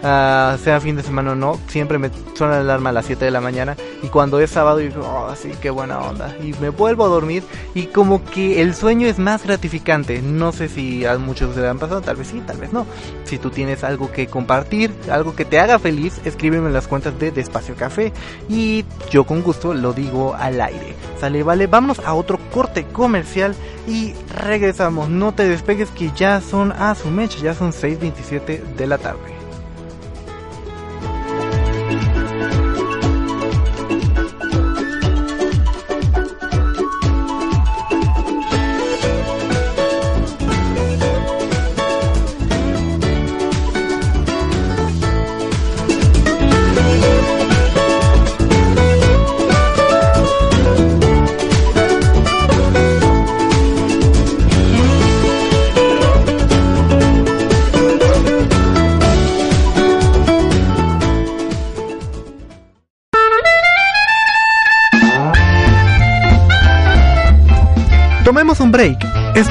Ah, 0.03 0.57
sea 0.63 0.79
fin 0.79 0.95
de 0.95 1.03
semana 1.03 1.31
o 1.31 1.35
no, 1.35 1.59
siempre 1.67 1.97
me 1.97 2.09
suena 2.33 2.55
la 2.55 2.61
alarma 2.61 2.89
a 2.89 2.93
las 2.93 3.05
7 3.05 3.25
de 3.25 3.31
la 3.31 3.41
mañana 3.41 3.75
y 4.01 4.07
cuando 4.07 4.39
es 4.39 4.51
sábado 4.51 4.77
digo, 4.77 5.01
oh, 5.01 5.35
sí, 5.35 5.51
qué 5.61 5.69
buena 5.69 5.99
onda. 5.99 6.35
Y 6.41 6.53
me 6.61 6.69
vuelvo 6.69 7.05
a 7.05 7.09
dormir 7.09 7.43
y 7.73 7.87
como 7.87 8.23
que 8.23 8.61
el 8.61 8.75
sueño 8.75 9.07
es 9.07 9.19
más 9.19 9.43
gratificante. 9.43 10.21
No 10.21 10.51
sé 10.51 10.69
si 10.69 11.05
a 11.05 11.17
muchos 11.17 11.55
se 11.55 11.61
le 11.61 11.67
han 11.67 11.79
pasado, 11.79 12.01
tal 12.01 12.15
vez 12.15 12.27
sí, 12.27 12.41
tal 12.45 12.57
vez 12.57 12.71
no. 12.71 12.85
Si 13.25 13.37
tú 13.37 13.49
tienes 13.49 13.83
algo 13.83 14.11
que 14.11 14.27
compartir, 14.27 14.93
algo 15.11 15.35
que 15.35 15.45
te 15.45 15.59
haga 15.59 15.79
feliz, 15.79 16.21
escríbeme 16.25 16.67
en 16.67 16.73
las 16.73 16.87
cuentas 16.87 17.17
de 17.19 17.31
Despacio 17.31 17.75
Café 17.75 18.13
y 18.47 18.85
yo 19.09 19.25
con 19.25 19.41
gusto 19.41 19.73
lo 19.73 19.93
digo 19.93 20.35
al 20.35 20.61
aire. 20.61 20.95
Sale, 21.19 21.43
vale, 21.43 21.67
vámonos 21.67 21.99
a 21.99 22.13
otro 22.13 22.39
corte 22.53 22.85
comercial 22.85 23.55
y 23.87 24.13
regresamos. 24.35 25.09
No 25.09 25.33
te 25.33 25.47
despegues 25.47 25.89
que 25.89 26.11
ya 26.15 26.41
son 26.41 26.71
a 26.71 26.95
su 26.95 27.09
mecha, 27.09 27.39
ya 27.39 27.53
son 27.53 27.71
6.27 27.71 28.63
de 28.75 28.87
la 28.87 28.97
tarde. 28.97 29.38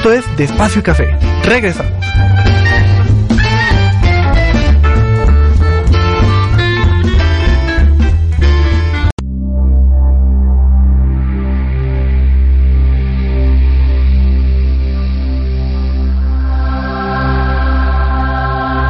Esto 0.09 0.27
es 0.27 0.37
Despacio 0.37 0.81
Café. 0.81 1.15
Regresamos. 1.43 1.91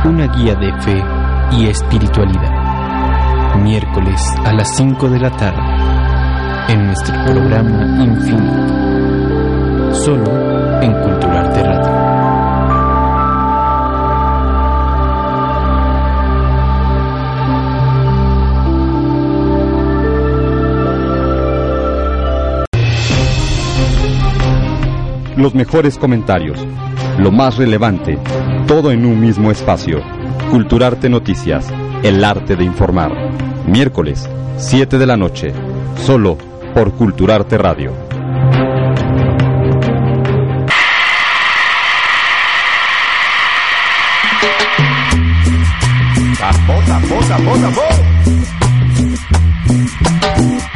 Una 0.05 0.27
guía 0.27 0.55
de 0.55 0.71
fe 0.81 1.03
y 1.51 1.67
espiritualidad. 1.67 3.57
Miércoles 3.57 4.21
a 4.45 4.53
las 4.53 4.73
5 4.77 5.09
de 5.09 5.19
la 5.19 5.31
tarde. 5.31 5.59
En 6.69 6.85
nuestro 6.85 7.13
programa 7.25 8.01
Infinito. 8.05 8.79
Solo 9.95 10.38
en 10.81 10.93
Culturarte 10.93 11.63
Radio. 11.63 11.99
Los 25.35 25.55
mejores 25.55 25.97
comentarios, 25.97 26.59
lo 27.17 27.31
más 27.31 27.57
relevante, 27.57 28.17
todo 28.67 28.91
en 28.91 29.05
un 29.05 29.19
mismo 29.19 29.51
espacio. 29.51 30.01
Culturarte 30.51 31.09
Noticias, 31.09 31.67
el 32.03 32.23
arte 32.23 32.55
de 32.55 32.63
informar. 32.63 33.11
Miércoles, 33.67 34.29
7 34.57 34.97
de 34.97 35.05
la 35.05 35.17
noche, 35.17 35.53
solo 36.05 36.37
por 36.73 36.93
Culturarte 36.93 37.57
Radio. 37.57 38.08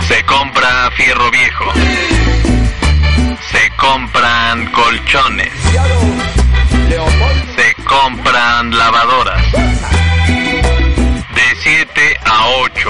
Se 0.07 0.23
compra 0.25 0.91
fierro 0.97 1.31
viejo. 1.31 1.65
Se 3.51 3.69
compran 3.77 4.71
colchones. 4.71 5.53
Se 7.55 7.83
compran 7.83 8.77
lavadoras. 8.77 9.51
De 11.35 11.55
7 11.63 12.17
a 12.25 12.47
8. 12.47 12.89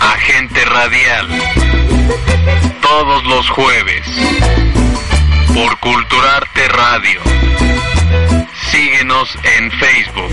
Agente 0.00 0.64
radial. 0.64 1.28
Todos 2.80 3.24
los 3.24 3.48
jueves. 3.50 4.06
Por 5.54 5.78
Culturarte 5.78 6.68
Radio. 6.68 7.69
Síguenos 8.70 9.36
en 9.58 9.70
Facebook. 9.72 10.30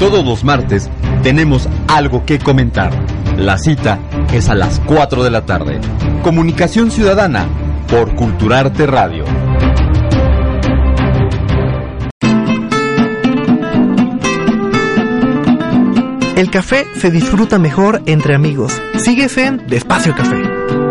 Todos 0.00 0.24
los 0.24 0.42
martes 0.42 0.90
tenemos 1.22 1.68
algo 1.86 2.26
que 2.26 2.40
comentar. 2.40 2.92
La 3.36 3.56
cita 3.56 4.00
es 4.32 4.48
a 4.48 4.56
las 4.56 4.80
4 4.80 5.22
de 5.22 5.30
la 5.30 5.46
tarde. 5.46 5.80
Comunicación 6.24 6.90
Ciudadana 6.90 7.46
por 7.86 8.16
Culturarte 8.16 8.88
Radio 8.88 9.24
El 16.36 16.50
café 16.50 16.84
se 16.96 17.12
disfruta 17.12 17.60
mejor 17.60 18.02
entre 18.06 18.34
amigos. 18.34 18.82
Síguese 18.96 19.46
en 19.46 19.66
Despacio 19.68 20.16
Café. 20.16 20.83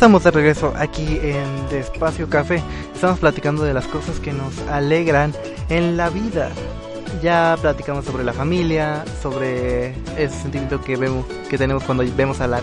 Estamos 0.00 0.24
de 0.24 0.30
regreso 0.30 0.72
aquí 0.78 1.20
en 1.22 1.68
Despacio 1.68 2.26
Café. 2.30 2.62
Estamos 2.94 3.18
platicando 3.18 3.64
de 3.64 3.74
las 3.74 3.86
cosas 3.86 4.18
que 4.18 4.32
nos 4.32 4.58
alegran 4.70 5.34
en 5.68 5.98
la 5.98 6.08
vida. 6.08 6.48
Ya 7.22 7.54
platicamos 7.60 8.06
sobre 8.06 8.24
la 8.24 8.32
familia, 8.32 9.04
sobre 9.20 9.90
ese 10.16 10.40
sentimiento 10.40 10.80
que 10.80 10.96
vemos, 10.96 11.26
que 11.50 11.58
tenemos 11.58 11.84
cuando 11.84 12.02
vemos 12.16 12.40
a 12.40 12.46
la, 12.46 12.62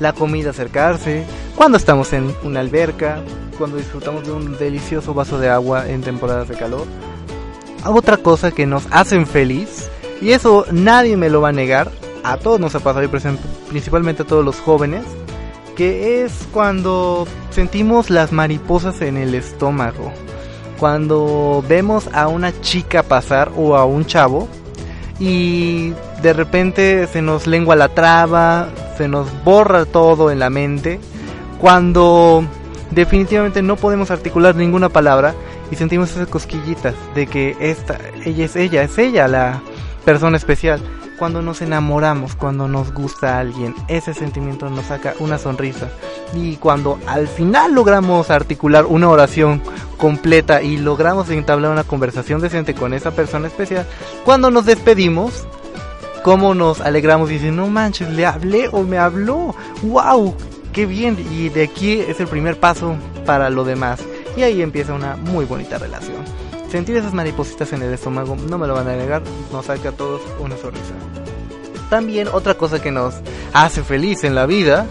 la 0.00 0.14
comida 0.14 0.48
acercarse, 0.48 1.26
cuando 1.56 1.76
estamos 1.76 2.14
en 2.14 2.34
una 2.42 2.60
alberca, 2.60 3.20
cuando 3.58 3.76
disfrutamos 3.76 4.24
de 4.24 4.32
un 4.32 4.56
delicioso 4.56 5.12
vaso 5.12 5.38
de 5.38 5.50
agua 5.50 5.86
en 5.90 6.00
temporadas 6.00 6.48
de 6.48 6.56
calor. 6.56 6.86
Otra 7.84 8.16
cosa 8.16 8.50
que 8.50 8.64
nos 8.64 8.86
hacen 8.90 9.26
feliz, 9.26 9.90
y 10.22 10.30
eso 10.30 10.64
nadie 10.72 11.18
me 11.18 11.28
lo 11.28 11.42
va 11.42 11.50
a 11.50 11.52
negar, 11.52 11.90
a 12.24 12.38
todos 12.38 12.58
nos 12.58 12.74
ha 12.74 12.80
pasado, 12.80 13.04
y 13.04 13.08
principalmente 13.68 14.22
a 14.22 14.26
todos 14.26 14.42
los 14.42 14.58
jóvenes, 14.58 15.04
que 15.76 16.24
es 16.24 16.46
cuando 16.52 17.26
sentimos 17.50 18.10
las 18.10 18.32
mariposas 18.32 19.00
en 19.02 19.16
el 19.16 19.34
estómago. 19.34 20.12
Cuando 20.78 21.64
vemos 21.68 22.08
a 22.12 22.28
una 22.28 22.58
chica 22.60 23.02
pasar 23.02 23.52
o 23.56 23.76
a 23.76 23.84
un 23.84 24.04
chavo 24.04 24.48
y 25.18 25.92
de 26.22 26.32
repente 26.32 27.06
se 27.06 27.22
nos 27.22 27.46
lengua 27.46 27.76
la 27.76 27.88
traba, 27.88 28.68
se 28.96 29.08
nos 29.08 29.28
borra 29.44 29.84
todo 29.84 30.30
en 30.30 30.38
la 30.38 30.50
mente. 30.50 30.98
Cuando 31.60 32.44
definitivamente 32.90 33.62
no 33.62 33.76
podemos 33.76 34.10
articular 34.10 34.56
ninguna 34.56 34.88
palabra 34.88 35.34
y 35.70 35.76
sentimos 35.76 36.10
esas 36.10 36.28
cosquillitas 36.28 36.94
de 37.14 37.26
que 37.26 37.56
esta, 37.60 37.98
ella 38.24 38.44
es 38.44 38.56
ella, 38.56 38.82
es 38.82 38.98
ella 38.98 39.28
la 39.28 39.62
persona 40.04 40.36
especial 40.36 40.80
cuando 41.18 41.42
nos 41.42 41.62
enamoramos, 41.62 42.34
cuando 42.34 42.68
nos 42.68 42.92
gusta 42.92 43.38
alguien, 43.38 43.74
ese 43.88 44.14
sentimiento 44.14 44.68
nos 44.70 44.86
saca 44.86 45.14
una 45.18 45.38
sonrisa. 45.38 45.88
Y 46.34 46.56
cuando 46.56 46.98
al 47.06 47.28
final 47.28 47.74
logramos 47.74 48.30
articular 48.30 48.86
una 48.86 49.08
oración 49.08 49.62
completa 49.96 50.62
y 50.62 50.78
logramos 50.78 51.30
entablar 51.30 51.70
una 51.72 51.84
conversación 51.84 52.40
decente 52.40 52.74
con 52.74 52.94
esa 52.94 53.12
persona 53.12 53.48
especial, 53.48 53.86
cuando 54.24 54.50
nos 54.50 54.66
despedimos, 54.66 55.46
cómo 56.22 56.54
nos 56.54 56.80
alegramos 56.80 57.30
y 57.30 57.34
dicen, 57.34 57.56
no 57.56 57.68
manches, 57.68 58.10
le 58.10 58.26
hablé 58.26 58.68
o 58.72 58.82
me 58.82 58.98
habló, 58.98 59.54
wow, 59.82 60.34
qué 60.72 60.86
bien. 60.86 61.16
Y 61.32 61.48
de 61.50 61.64
aquí 61.64 62.00
es 62.00 62.20
el 62.20 62.26
primer 62.26 62.58
paso 62.58 62.96
para 63.26 63.50
lo 63.50 63.64
demás. 63.64 64.00
Y 64.36 64.42
ahí 64.42 64.62
empieza 64.62 64.94
una 64.94 65.16
muy 65.16 65.44
bonita 65.44 65.78
relación. 65.78 66.41
Sentir 66.72 66.96
esas 66.96 67.12
maripositas 67.12 67.70
en 67.74 67.82
el 67.82 67.92
estómago, 67.92 68.34
no 68.34 68.56
me 68.56 68.66
lo 68.66 68.72
van 68.72 68.88
a 68.88 68.96
negar, 68.96 69.20
nos 69.52 69.66
saca 69.66 69.90
a 69.90 69.92
todos 69.92 70.22
una 70.40 70.56
sonrisa. 70.56 70.94
También 71.90 72.28
otra 72.32 72.54
cosa 72.54 72.80
que 72.80 72.90
nos 72.90 73.16
hace 73.52 73.82
feliz 73.82 74.24
en 74.24 74.34
la 74.34 74.46
vida, 74.46 74.86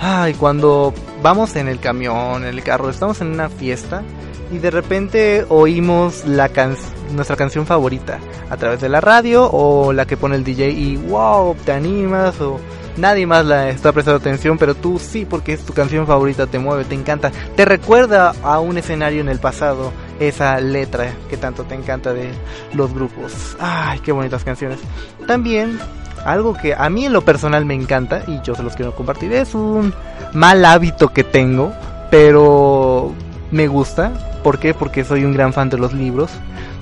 ay, 0.00 0.34
cuando 0.34 0.92
vamos 1.22 1.54
en 1.54 1.68
el 1.68 1.78
camión, 1.78 2.42
en 2.42 2.48
el 2.48 2.64
carro, 2.64 2.90
estamos 2.90 3.20
en 3.20 3.28
una 3.28 3.48
fiesta 3.48 4.02
y 4.50 4.58
de 4.58 4.72
repente 4.72 5.46
oímos 5.48 6.24
nuestra 6.24 7.36
canción 7.36 7.64
favorita 7.64 8.18
a 8.50 8.56
través 8.56 8.80
de 8.80 8.88
la 8.88 9.00
radio 9.00 9.48
o 9.52 9.92
la 9.92 10.06
que 10.06 10.16
pone 10.16 10.34
el 10.34 10.42
DJ 10.42 10.70
y 10.70 10.96
wow, 10.96 11.54
te 11.64 11.70
animas 11.70 12.40
o 12.40 12.58
nadie 12.96 13.24
más 13.28 13.46
la 13.46 13.68
está 13.68 13.92
prestando 13.92 14.18
atención, 14.18 14.58
pero 14.58 14.74
tú 14.74 14.98
sí 14.98 15.24
porque 15.24 15.52
es 15.52 15.60
tu 15.60 15.74
canción 15.74 16.08
favorita, 16.08 16.48
te 16.48 16.58
mueve, 16.58 16.84
te 16.86 16.96
encanta, 16.96 17.30
te 17.54 17.64
recuerda 17.64 18.34
a 18.42 18.58
un 18.58 18.78
escenario 18.78 19.20
en 19.20 19.28
el 19.28 19.38
pasado 19.38 19.92
esa 20.20 20.60
letra 20.60 21.12
que 21.28 21.36
tanto 21.36 21.64
te 21.64 21.74
encanta 21.74 22.12
de 22.12 22.30
los 22.74 22.94
grupos. 22.94 23.56
Ay, 23.58 23.98
qué 24.00 24.12
bonitas 24.12 24.44
canciones. 24.44 24.78
También 25.26 25.80
algo 26.24 26.54
que 26.54 26.74
a 26.74 26.88
mí 26.90 27.06
en 27.06 27.12
lo 27.12 27.22
personal 27.22 27.64
me 27.64 27.74
encanta 27.74 28.22
y 28.26 28.40
yo 28.42 28.54
se 28.54 28.62
los 28.62 28.76
quiero 28.76 28.94
compartir 28.94 29.32
es 29.32 29.54
un 29.54 29.94
mal 30.34 30.64
hábito 30.64 31.08
que 31.08 31.24
tengo, 31.24 31.72
pero 32.10 33.12
me 33.50 33.66
gusta. 33.66 34.12
¿Por 34.44 34.58
qué? 34.58 34.74
Porque 34.74 35.04
soy 35.04 35.24
un 35.24 35.32
gran 35.32 35.52
fan 35.52 35.70
de 35.70 35.78
los 35.78 35.92
libros. 35.92 36.30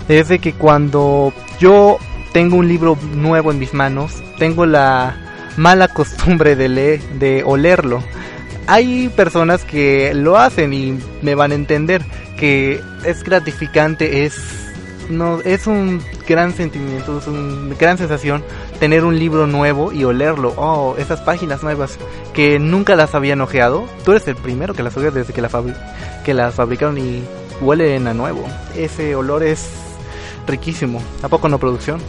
Desde 0.08 0.38
que 0.38 0.52
cuando 0.52 1.32
yo 1.60 1.98
tengo 2.32 2.56
un 2.56 2.68
libro 2.68 2.98
nuevo 3.14 3.50
en 3.50 3.58
mis 3.58 3.72
manos, 3.72 4.12
tengo 4.38 4.66
la 4.66 5.16
mala 5.56 5.88
costumbre 5.88 6.56
de 6.56 6.68
leer, 6.68 7.00
de 7.18 7.42
olerlo 7.44 8.02
hay 8.68 9.08
personas 9.08 9.64
que 9.64 10.12
lo 10.14 10.36
hacen 10.36 10.74
y 10.74 10.98
me 11.22 11.34
van 11.34 11.52
a 11.52 11.54
entender 11.54 12.04
que 12.38 12.80
es 13.04 13.22
gratificante, 13.24 14.24
es 14.24 14.68
no 15.08 15.40
es 15.40 15.66
un 15.66 16.02
gran 16.26 16.54
sentimiento, 16.54 17.18
es 17.18 17.26
una 17.26 17.74
gran 17.76 17.96
sensación 17.96 18.44
tener 18.78 19.04
un 19.04 19.18
libro 19.18 19.46
nuevo 19.46 19.92
y 19.92 20.04
olerlo. 20.04 20.52
Oh, 20.56 20.96
esas 20.98 21.20
páginas 21.20 21.62
nuevas 21.62 21.98
que 22.34 22.58
nunca 22.58 22.96
las 22.96 23.14
habían 23.14 23.40
ojeado. 23.40 23.86
Tú 24.04 24.12
eres 24.12 24.28
el 24.28 24.36
primero 24.36 24.74
que 24.74 24.82
las 24.82 24.96
ojeas 24.96 25.14
desde 25.14 25.32
que, 25.32 25.42
la 25.42 25.50
que 26.24 26.34
las 26.34 26.54
fabricaron 26.54 26.98
y 26.98 27.22
huelen 27.60 28.06
a 28.06 28.14
nuevo. 28.14 28.44
Ese 28.76 29.14
olor 29.14 29.42
es 29.42 29.70
riquísimo. 30.46 31.02
¿A 31.22 31.28
poco 31.28 31.48
no 31.48 31.58
producción? 31.58 32.00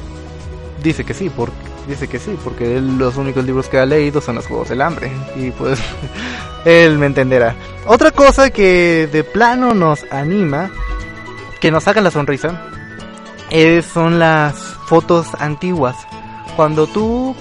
Dice 0.83 1.03
que 1.03 1.13
sí, 1.13 1.29
porque 1.29 1.55
dice 1.87 2.07
que 2.07 2.19
sí, 2.19 2.37
porque 2.43 2.79
los 2.81 3.17
únicos 3.17 3.45
libros 3.45 3.67
que 3.67 3.79
ha 3.79 3.85
leído 3.85 4.21
son 4.21 4.35
los 4.35 4.45
Juegos 4.45 4.69
del 4.69 4.81
Hambre. 4.81 5.11
Y 5.35 5.51
pues 5.51 5.79
él 6.65 6.97
me 6.97 7.05
entenderá. 7.05 7.55
Otra 7.85 8.11
cosa 8.11 8.49
que 8.49 9.09
de 9.11 9.23
plano 9.23 9.73
nos 9.73 10.03
anima, 10.11 10.69
que 11.59 11.71
nos 11.71 11.83
saca 11.85 12.01
la 12.01 12.11
sonrisa, 12.11 12.61
es, 13.49 13.85
son 13.85 14.19
las 14.19 14.55
fotos 14.87 15.27
antiguas. 15.39 15.95
Cuando 16.55 16.87
tú 16.87 17.35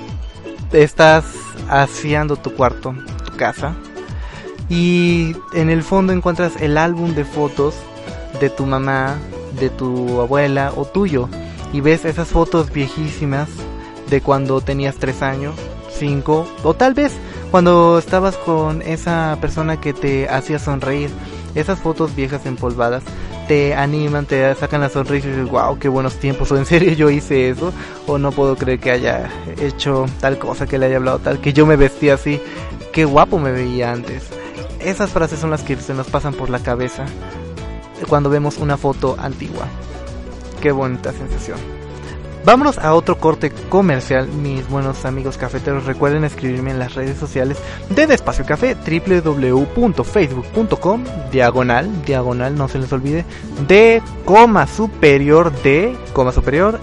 estás 0.72 1.24
haciendo 1.68 2.37
tu 2.37 2.54
cuarto, 2.54 2.94
tu 3.24 3.37
casa, 3.37 3.74
y 4.68 5.35
en 5.54 5.70
el 5.70 5.83
fondo 5.83 6.12
encuentras 6.12 6.61
el 6.61 6.76
álbum 6.76 7.14
de 7.14 7.24
fotos 7.24 7.74
de 8.40 8.50
tu 8.50 8.66
mamá, 8.66 9.16
de 9.59 9.70
tu 9.70 10.20
abuela 10.20 10.72
o 10.76 10.85
tuyo, 10.85 11.28
y 11.72 11.81
ves 11.81 12.04
esas 12.04 12.28
fotos 12.28 12.70
viejísimas 12.72 13.48
de 14.09 14.20
cuando 14.20 14.61
tenías 14.61 14.96
3 14.96 15.22
años, 15.22 15.54
5 15.98 16.46
o 16.62 16.74
tal 16.74 16.94
vez 16.94 17.12
cuando 17.50 17.98
estabas 17.98 18.37
con 18.37 18.82
esa 18.82 19.38
persona 19.40 19.80
que 19.80 19.92
te 19.92 20.28
hacía 20.28 20.58
sonreír. 20.58 21.11
Esas 21.54 21.80
fotos 21.80 22.14
viejas 22.14 22.44
empolvadas 22.46 23.02
te 23.48 23.74
animan, 23.74 24.26
te 24.26 24.54
sacan 24.54 24.82
la 24.82 24.90
sonrisa 24.90 25.28
y 25.28 25.30
dices, 25.30 25.50
wow, 25.50 25.78
qué 25.78 25.88
buenos 25.88 26.16
tiempos, 26.16 26.52
o 26.52 26.56
en 26.58 26.66
serio 26.66 26.92
yo 26.92 27.11
hice 27.11 27.48
eso, 27.48 27.72
o 28.06 28.18
no 28.18 28.30
puedo 28.30 28.56
creer 28.56 28.78
que 28.78 28.90
haya 28.90 29.30
hecho 29.61 30.06
tal 30.20 30.38
cosa, 30.38 30.66
que 30.66 30.78
le 30.78 30.87
haya 30.87 30.96
hablado 30.96 31.18
tal, 31.18 31.40
que 31.40 31.52
yo 31.52 31.66
me 31.66 31.76
vestía 31.76 32.14
así, 32.14 32.40
qué 32.92 33.04
guapo 33.04 33.38
me 33.38 33.50
veía 33.50 33.92
antes. 33.92 34.28
Esas 34.80 35.11
frases 35.11 35.40
son 35.40 35.50
las 35.50 35.62
que 35.62 35.76
se 35.76 35.94
nos 35.94 36.08
pasan 36.08 36.34
por 36.34 36.50
la 36.50 36.61
cabeza 36.61 37.06
cuando 38.08 38.30
vemos 38.30 38.58
una 38.58 38.76
foto 38.76 39.16
antigua. 39.18 39.66
Qué 40.61 40.70
bonita 40.70 41.12
sensación. 41.12 41.77
Vámonos 42.48 42.78
a 42.78 42.94
otro 42.94 43.18
corte 43.18 43.52
comercial, 43.68 44.26
mis 44.26 44.66
buenos 44.70 45.04
amigos 45.04 45.37
cafeteros. 45.37 45.84
Recuerden 45.84 46.24
escribirme 46.24 46.70
en 46.70 46.78
las 46.78 46.94
redes 46.94 47.18
sociales 47.18 47.58
de 47.90 48.06
Despacio 48.06 48.46
Café, 48.46 48.74
www.facebook.com, 48.74 51.04
diagonal, 51.30 52.04
diagonal, 52.06 52.56
no 52.56 52.68
se 52.68 52.78
les 52.78 52.90
olvide, 52.90 53.26
de 53.66 54.00
coma 54.24 54.66
superior 54.66 55.52
de, 55.61 55.94
coma 56.14 56.32
superior, 56.32 56.80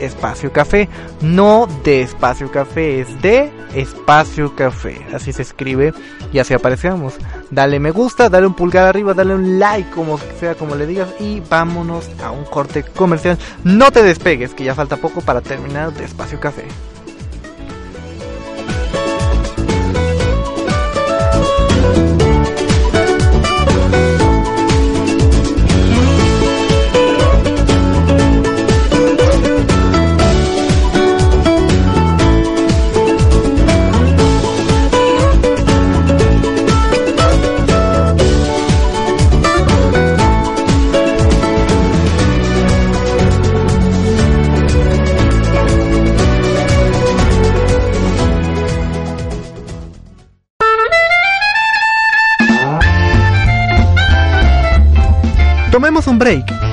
espacio 0.00 0.50
café. 0.50 0.88
No 1.20 1.68
de 1.84 2.00
espacio 2.00 2.50
café, 2.50 3.00
es 3.00 3.20
de 3.20 3.52
espacio 3.74 4.54
café. 4.54 5.00
Así 5.14 5.32
se 5.32 5.42
escribe 5.42 5.92
y 6.32 6.38
así 6.38 6.54
aparecemos. 6.54 7.14
Dale 7.50 7.80
me 7.80 7.90
gusta, 7.90 8.28
dale 8.28 8.46
un 8.46 8.54
pulgar 8.54 8.86
arriba, 8.86 9.14
dale 9.14 9.34
un 9.34 9.58
like, 9.58 9.90
como 9.90 10.18
sea 10.38 10.54
como 10.54 10.74
le 10.74 10.86
digas. 10.86 11.08
Y 11.20 11.40
vámonos 11.40 12.10
a 12.22 12.30
un 12.30 12.44
corte 12.44 12.82
comercial. 12.82 13.38
No 13.64 13.90
te 13.90 14.02
despegues, 14.02 14.54
que 14.54 14.64
ya 14.64 14.74
falta 14.74 14.96
poco 14.96 15.20
para 15.20 15.40
terminar 15.40 15.92
de 15.92 16.04
espacio 16.04 16.40
café. 16.40 16.64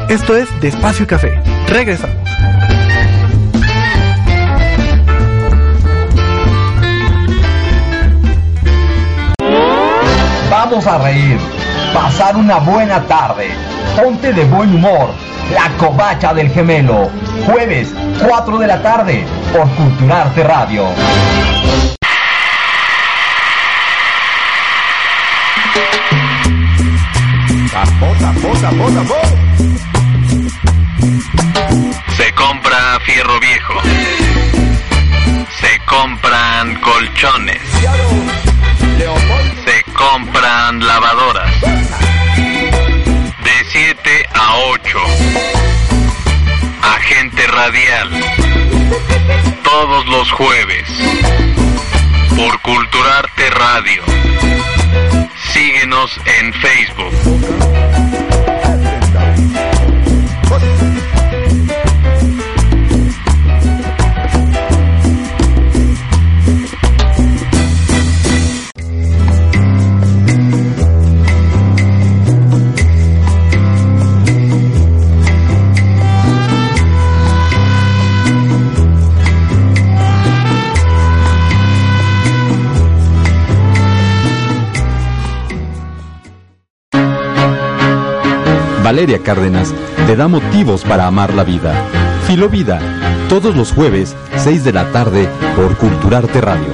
Esto 0.09 0.35
es 0.35 0.49
Despacio 0.59 1.03
y 1.03 1.07
Café. 1.07 1.39
Regresamos. 1.67 2.17
Vamos 10.49 10.87
a 10.87 10.97
reír, 10.97 11.37
pasar 11.93 12.35
una 12.37 12.57
buena 12.57 13.03
tarde, 13.03 13.49
ponte 13.95 14.33
de 14.33 14.45
buen 14.45 14.73
humor. 14.73 15.11
La 15.53 15.69
Covacha 15.77 16.33
del 16.33 16.49
Gemelo, 16.49 17.09
jueves 17.45 17.93
4 18.27 18.57
de 18.57 18.67
la 18.67 18.81
tarde 18.81 19.23
por 19.53 19.69
Culturarte 19.75 20.43
Radio. 20.43 20.85
Se 30.99 32.33
compra 32.33 32.99
fierro 33.05 33.39
viejo. 33.39 33.73
Se 35.61 35.79
compran 35.85 36.75
colchones. 36.81 37.61
Se 39.65 39.83
compran 39.93 40.85
lavadoras. 40.85 41.61
De 43.43 43.65
7 43.71 44.25
a 44.33 44.55
8. 44.57 44.99
Agente 46.81 47.47
radial. 47.47 48.09
Todos 49.63 50.05
los 50.07 50.31
jueves. 50.31 50.89
Por 52.35 52.61
Culturarte 52.61 53.49
Radio. 53.51 54.03
Síguenos 55.53 56.19
en 56.25 56.53
Facebook. 56.53 58.08
Valeria 88.89 89.19
Cárdenas 89.21 89.71
te 90.07 90.15
da 90.15 90.27
motivos 90.27 90.83
para 90.83 91.05
amar 91.05 91.35
la 91.35 91.43
vida. 91.43 91.71
Filovida, 92.25 92.79
todos 93.29 93.55
los 93.55 93.71
jueves, 93.71 94.15
6 94.37 94.63
de 94.63 94.73
la 94.73 94.91
tarde, 94.91 95.29
por 95.55 95.77
Culturarte 95.77 96.41
Radio. 96.41 96.73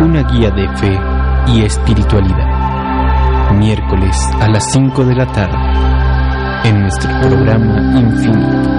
Una 0.00 0.24
guía 0.24 0.50
de 0.50 0.68
fe 0.76 0.98
y 1.46 1.62
espiritualidad. 1.62 3.52
Miércoles 3.52 4.16
a 4.40 4.48
las 4.48 4.72
5 4.72 5.04
de 5.04 5.14
la 5.14 5.26
tarde. 5.30 6.68
En 6.68 6.80
nuestro 6.80 7.08
programa 7.20 7.96
Infinito. 7.96 8.75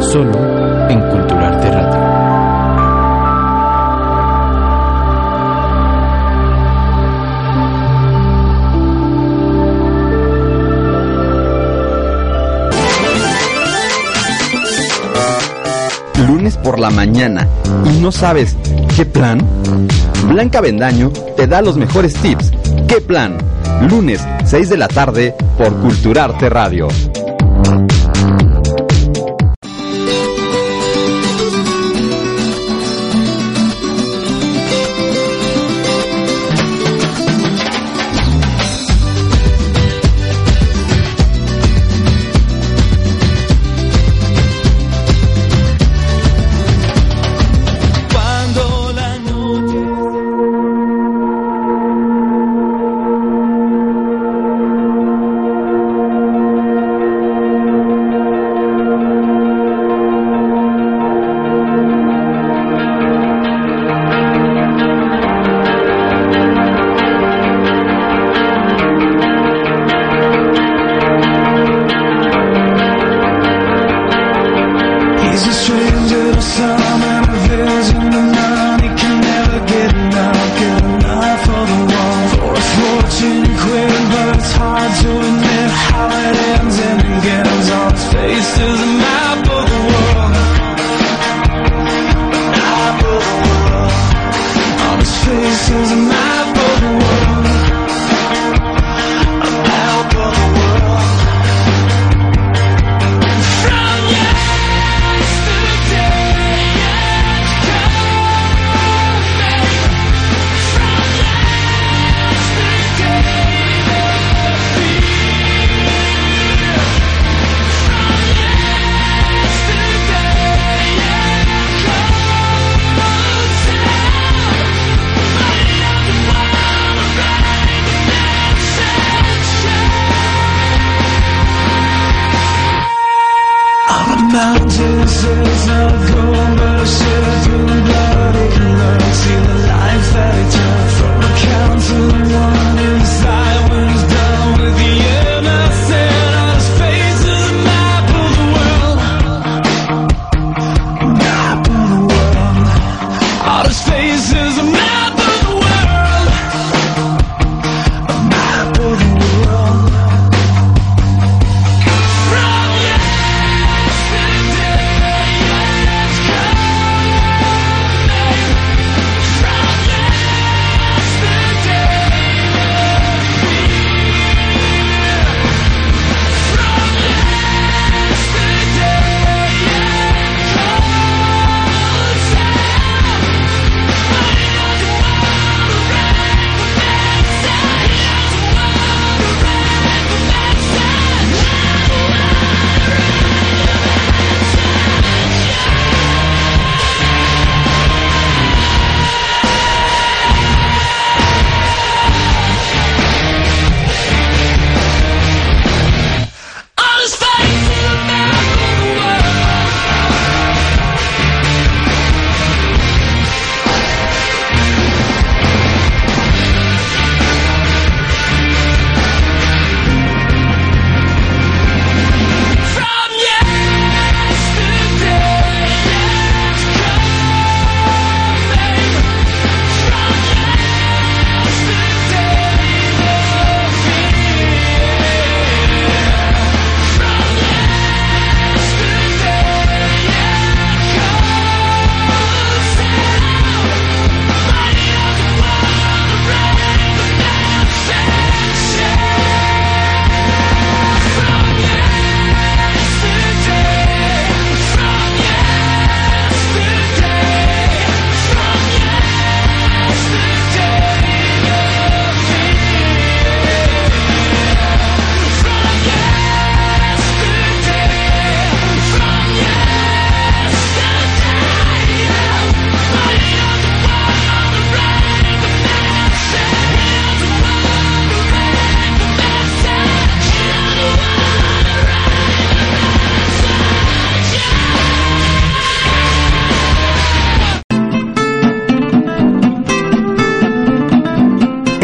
Solo 0.00 0.88
en 0.88 1.00
Culturarte 1.10 1.70
Radio. 1.70 1.98
Lunes 16.26 16.56
por 16.56 16.78
la 16.78 16.90
mañana 16.90 17.46
y 17.84 18.00
no 18.00 18.12
sabes 18.12 18.56
qué 18.96 19.04
plan? 19.04 19.40
Blanca 20.28 20.60
Bendaño 20.60 21.10
te 21.36 21.46
da 21.46 21.60
los 21.60 21.76
mejores 21.76 22.14
tips. 22.14 22.52
¿Qué 22.86 23.00
plan? 23.00 23.38
Lunes, 23.88 24.20
6 24.44 24.70
de 24.70 24.76
la 24.76 24.88
tarde 24.88 25.34
por 25.56 25.74
Culturarte 25.80 26.48
Radio. 26.48 26.88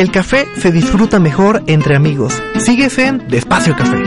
El 0.05 0.11
café 0.11 0.47
se 0.59 0.71
disfruta 0.71 1.19
mejor 1.19 1.63
entre 1.67 1.97
amigos. 1.97 2.35
Sigues 2.59 2.99
en 2.99 3.27
Despacio 3.27 3.75
Café. 3.75 4.03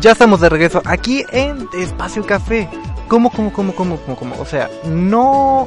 Ya 0.00 0.12
estamos 0.12 0.40
de 0.40 0.48
regreso 0.48 0.82
aquí 0.84 1.24
en 1.32 1.68
Espacio 1.76 2.24
Café. 2.24 2.68
¿Cómo, 3.08 3.30
cómo, 3.30 3.52
cómo, 3.52 3.74
cómo, 3.74 3.96
cómo, 3.96 4.16
cómo? 4.16 4.36
O 4.38 4.44
sea, 4.44 4.70
¿no 4.84 5.66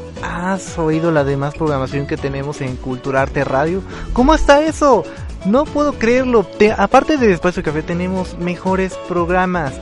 has 0.53 0.77
oído 0.77 1.11
la 1.11 1.23
demás 1.23 1.53
programación 1.55 2.07
que 2.07 2.17
tenemos 2.17 2.61
en 2.61 2.75
Culturarte 2.75 3.43
Radio? 3.43 3.81
¿Cómo 4.13 4.33
está 4.33 4.63
eso? 4.65 5.03
No 5.45 5.65
puedo 5.65 5.93
creerlo. 5.93 6.43
Te- 6.43 6.71
aparte 6.71 7.17
de 7.17 7.31
Espacio 7.33 7.63
Café 7.63 7.81
tenemos 7.83 8.37
mejores 8.37 8.93
programas. 9.07 9.73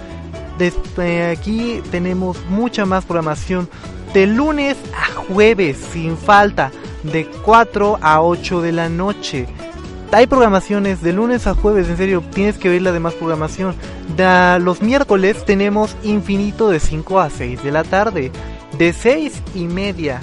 Desde 0.57 1.27
aquí 1.31 1.81
tenemos 1.91 2.37
mucha 2.49 2.85
más 2.85 3.05
programación. 3.05 3.69
De 4.13 4.25
lunes 4.25 4.75
a 4.97 5.15
jueves, 5.33 5.77
sin 5.93 6.17
falta. 6.17 6.71
De 7.03 7.25
4 7.45 7.99
a 8.01 8.21
8 8.21 8.61
de 8.61 8.71
la 8.71 8.89
noche. 8.89 9.47
Hay 10.11 10.25
programaciones 10.25 11.01
de 11.03 11.13
lunes 11.13 11.45
a 11.45 11.53
jueves, 11.53 11.87
en 11.87 11.95
serio, 11.97 12.23
tienes 12.33 12.57
que 12.57 12.67
ver 12.67 12.81
la 12.81 12.91
demás 12.91 13.13
programación. 13.13 13.75
Los 14.17 14.81
miércoles 14.81 15.45
tenemos 15.45 15.95
infinito 16.03 16.69
de 16.69 16.79
5 16.79 17.19
a 17.19 17.29
6 17.29 17.63
de 17.63 17.71
la 17.71 17.83
tarde. 17.83 18.31
De 18.77 18.91
6 18.91 19.41
y 19.55 19.65
media 19.65 20.19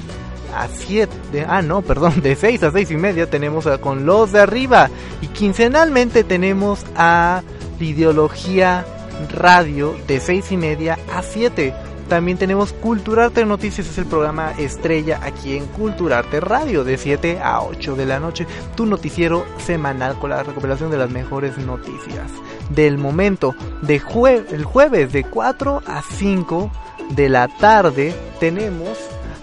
a 0.55 0.69
7, 0.69 1.47
ah 1.49 1.63
no, 1.63 1.83
perdón, 1.83 2.21
de 2.23 2.37
6 2.37 2.63
a 2.63 2.71
6 2.71 2.91
y 2.91 2.97
media 2.97 3.29
tenemos 3.29 3.67
a 3.67 3.79
con 3.79 4.07
los 4.07 4.33
de 4.33 4.41
arriba. 4.41 4.91
Y 5.21 5.29
quincenalmente 5.29 6.25
tenemos 6.25 6.85
a 6.97 7.43
Ideología 7.81 8.85
Radio 9.31 9.95
de 10.07 10.21
6 10.21 10.53
y 10.53 10.57
media 10.57 10.99
a 11.13 11.23
7. 11.23 11.75
También 12.09 12.39
tenemos 12.39 12.73
Culturarte 12.73 13.45
Noticias, 13.45 13.89
es 13.89 13.99
el 13.99 14.07
programa 14.07 14.53
estrella 14.59 15.19
aquí 15.23 15.57
en 15.57 15.67
Culturarte 15.67 16.39
Radio 16.39 16.85
de 16.85 16.99
7 16.99 17.41
a 17.43 17.63
8 17.63 17.97
de 17.97 18.07
la 18.07 18.21
noche. 18.21 18.47
Tu 18.77 18.87
noticiero 18.87 19.45
semanal 19.59 20.17
con 20.19 20.31
la 20.31 20.45
recopilación 20.45 20.91
de 20.91 20.99
las 20.99 21.11
mejores 21.11 21.59
noticias 21.59 22.31
del 22.71 22.97
momento. 22.97 23.57
De 23.83 23.99
jue 23.99 24.45
el 24.51 24.65
jueves 24.65 25.13
de 25.13 25.25
4 25.25 25.83
a 25.85 26.03
5 26.03 26.71
de 27.11 27.29
la 27.29 27.49
tarde 27.49 28.15
tenemos... 28.39 28.97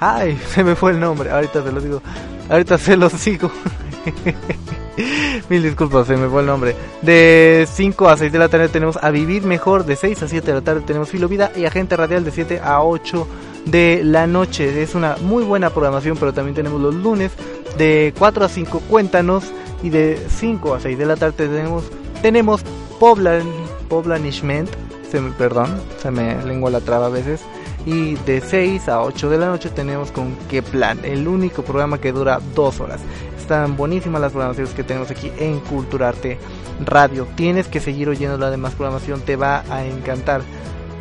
Ay, 0.05 0.37
se 0.49 0.63
me 0.63 0.75
fue 0.75 0.91
el 0.91 0.99
nombre, 0.99 1.31
ahorita 1.31 1.63
se 1.63 1.71
lo 1.71 1.79
digo. 1.79 2.01
Ahorita 2.49 2.77
se 2.77 2.97
lo 2.97 3.09
sigo. 3.09 3.49
Mil 5.49 5.63
disculpas, 5.63 6.07
se 6.07 6.17
me 6.17 6.27
fue 6.27 6.41
el 6.41 6.47
nombre. 6.47 6.75
De 7.01 7.65
5 7.71 8.09
a 8.09 8.17
6 8.17 8.31
de 8.31 8.37
la 8.37 8.49
tarde 8.49 8.67
tenemos 8.67 9.01
A 9.01 9.11
Vivir 9.11 9.43
Mejor. 9.43 9.85
De 9.85 9.95
6 9.95 10.23
a 10.23 10.27
7 10.27 10.45
de 10.45 10.53
la 10.53 10.61
tarde 10.61 10.81
tenemos 10.81 11.09
Filo 11.09 11.29
Vida. 11.29 11.51
Y 11.55 11.65
Agente 11.65 11.95
Radial 11.95 12.25
de 12.25 12.31
7 12.31 12.59
a 12.61 12.83
8 12.83 13.27
de 13.65 14.01
la 14.03 14.27
noche. 14.27 14.83
Es 14.83 14.93
una 14.93 15.15
muy 15.21 15.43
buena 15.43 15.69
programación, 15.69 16.17
pero 16.17 16.33
también 16.33 16.55
tenemos 16.55 16.81
los 16.81 16.93
lunes. 16.93 17.31
De 17.77 18.13
4 18.19 18.45
a 18.45 18.49
5 18.49 18.81
Cuéntanos. 18.89 19.45
Y 19.83 19.89
de 19.89 20.21
5 20.29 20.75
a 20.75 20.79
6 20.81 20.97
de 20.97 21.05
la 21.05 21.15
tarde 21.15 21.47
tenemos, 21.47 21.85
tenemos 22.21 22.61
Poblan, 22.99 23.43
Poblanishment. 23.89 24.69
Se 25.09 25.21
me, 25.21 25.31
perdón, 25.31 25.69
se 26.01 26.11
me 26.11 26.43
lengua 26.43 26.69
la 26.71 26.81
traba 26.81 27.07
a 27.07 27.09
veces. 27.09 27.41
Y 27.85 28.15
de 28.15 28.39
6 28.39 28.87
a 28.87 29.01
8 29.01 29.29
de 29.29 29.37
la 29.37 29.47
noche 29.47 29.69
tenemos 29.69 30.11
con 30.11 30.35
qué 30.49 30.61
plan, 30.61 30.99
el 31.03 31.27
único 31.27 31.63
programa 31.63 31.99
que 31.99 32.11
dura 32.11 32.39
2 32.55 32.79
horas. 32.79 33.01
Están 33.37 33.75
buenísimas 33.75 34.21
las 34.21 34.31
programaciones 34.31 34.73
que 34.73 34.83
tenemos 34.83 35.11
aquí 35.11 35.31
en 35.37 35.59
Culturarte 35.59 36.37
Radio. 36.85 37.27
Tienes 37.35 37.67
que 37.67 37.81
seguir 37.81 38.07
oyendo 38.07 38.37
la 38.37 38.49
demás 38.49 38.73
programación, 38.73 39.21
te 39.21 39.35
va 39.35 39.63
a 39.69 39.83
encantar. 39.85 40.41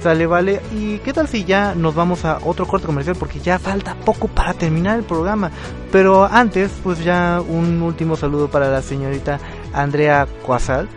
Sale, 0.03 0.26
vale. 0.26 0.61
¿Y 0.72 0.99
qué 0.99 1.12
tal 1.12 1.28
si 1.28 1.45
ya 1.45 1.76
nos 1.76 1.95
vamos 1.95 2.24
a 2.24 2.39
otro 2.43 2.66
corte 2.66 2.87
comercial? 2.87 3.14
Porque 3.16 3.39
ya 3.39 3.61
falta 3.61 3.95
poco 3.95 4.26
para 4.26 4.53
terminar 4.53 4.99
el 4.99 5.05
programa. 5.05 5.53
Pero 5.93 6.24
antes, 6.24 6.72
pues 6.83 7.05
ya 7.05 7.41
un 7.41 7.80
último 7.80 8.16
saludo 8.16 8.49
para 8.51 8.68
la 8.68 8.83
señorita 8.83 9.39
Andrea 9.72 10.26
Cuasal. 10.45 10.89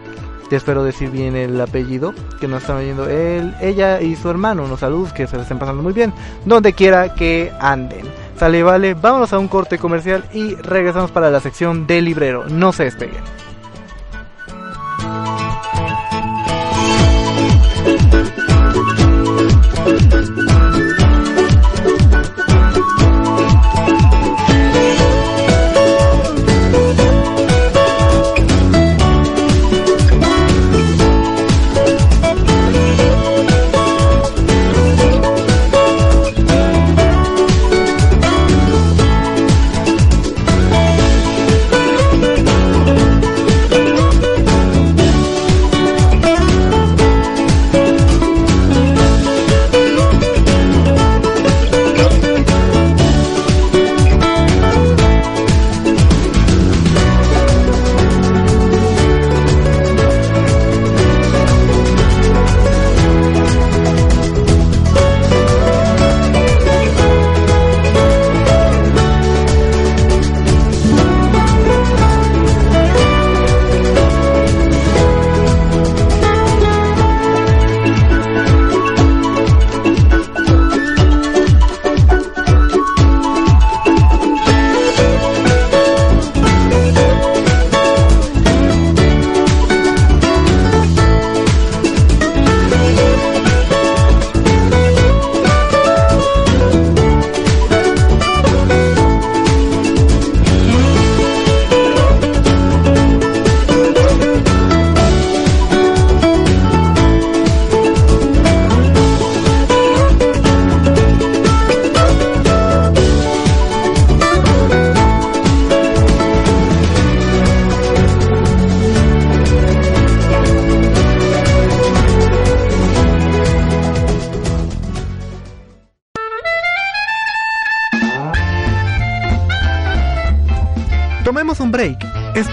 Te 0.50 0.56
espero 0.56 0.84
decir 0.84 1.10
bien 1.10 1.36
el 1.36 1.60
apellido 1.60 2.14
que 2.40 2.48
nos 2.48 2.62
están 2.62 2.78
oyendo 2.78 3.10
él, 3.10 3.56
ella 3.62 4.00
y 4.02 4.16
su 4.16 4.30
hermano. 4.30 4.64
Unos 4.66 4.80
saludos 4.80 5.12
que 5.12 5.26
se 5.26 5.36
les 5.36 5.44
estén 5.44 5.58
pasando 5.58 5.82
muy 5.82 5.94
bien, 5.94 6.14
donde 6.46 6.74
quiera 6.74 7.16
que 7.16 7.52
anden. 7.60 8.06
Sale, 8.38 8.62
vale, 8.64 8.94
vámonos 8.94 9.34
a 9.34 9.40
un 9.40 9.48
corte 9.48 9.78
comercial 9.78 10.26
y 10.34 10.56
regresamos 10.56 11.10
para 11.12 11.32
la 11.32 11.40
sección 11.40 11.88
del 11.88 12.06
librero. 12.06 12.46
No 12.48 12.74
se 12.74 12.84
despeguen. 12.84 13.24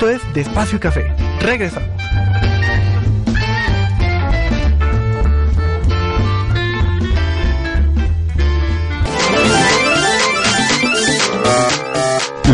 Es 0.02 0.20
Despacio 0.34 0.78
y 0.78 0.80
Café. 0.80 1.14
Regresamos. 1.40 1.88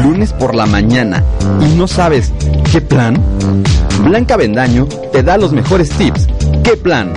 Lunes 0.02 0.32
por 0.34 0.54
la 0.54 0.66
mañana 0.66 1.24
y 1.62 1.74
no 1.74 1.88
sabes 1.88 2.32
qué 2.70 2.82
plan? 2.82 3.16
Blanca 4.02 4.36
Bendaño 4.36 4.86
te 5.10 5.22
da 5.22 5.38
los 5.38 5.52
mejores 5.52 5.88
tips. 5.90 6.28
¿Qué 6.62 6.76
plan? 6.76 7.14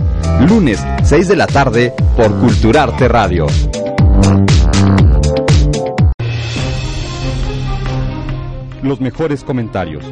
Lunes, 0.48 0.80
6 1.04 1.28
de 1.28 1.36
la 1.36 1.48
tarde 1.48 1.94
por 2.16 2.34
Culturarte 2.40 3.10
Radio. 3.10 3.48
Los 8.92 9.00
mejores 9.00 9.46
comentarios, 9.46 10.04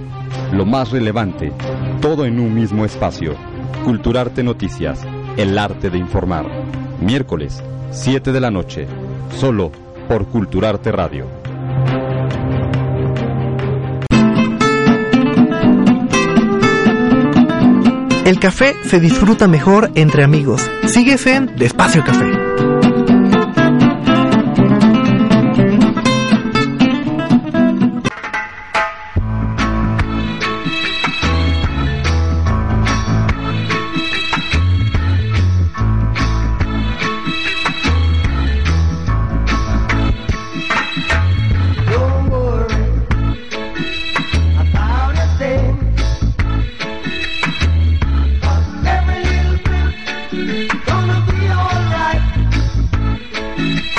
lo 0.53 0.65
más 0.65 0.91
relevante, 0.91 1.51
todo 1.99 2.23
en 2.23 2.39
un 2.39 2.53
mismo 2.53 2.85
espacio. 2.85 3.35
Culturarte 3.83 4.41
Noticias, 4.41 5.01
el 5.35 5.57
arte 5.57 5.89
de 5.89 5.97
informar. 5.97 6.45
Miércoles, 7.01 7.61
7 7.91 8.31
de 8.31 8.39
la 8.39 8.49
noche, 8.49 8.87
solo 9.37 9.69
por 10.07 10.27
Culturarte 10.27 10.93
Radio. 10.93 11.25
El 18.23 18.39
café 18.39 18.75
se 18.85 19.01
disfruta 19.01 19.49
mejor 19.49 19.91
entre 19.95 20.23
amigos. 20.23 20.71
Sigues 20.87 21.27
en 21.27 21.53
Despacio 21.57 22.01
Café. 22.05 22.48
Thank 53.59 53.97
you. 53.97 53.98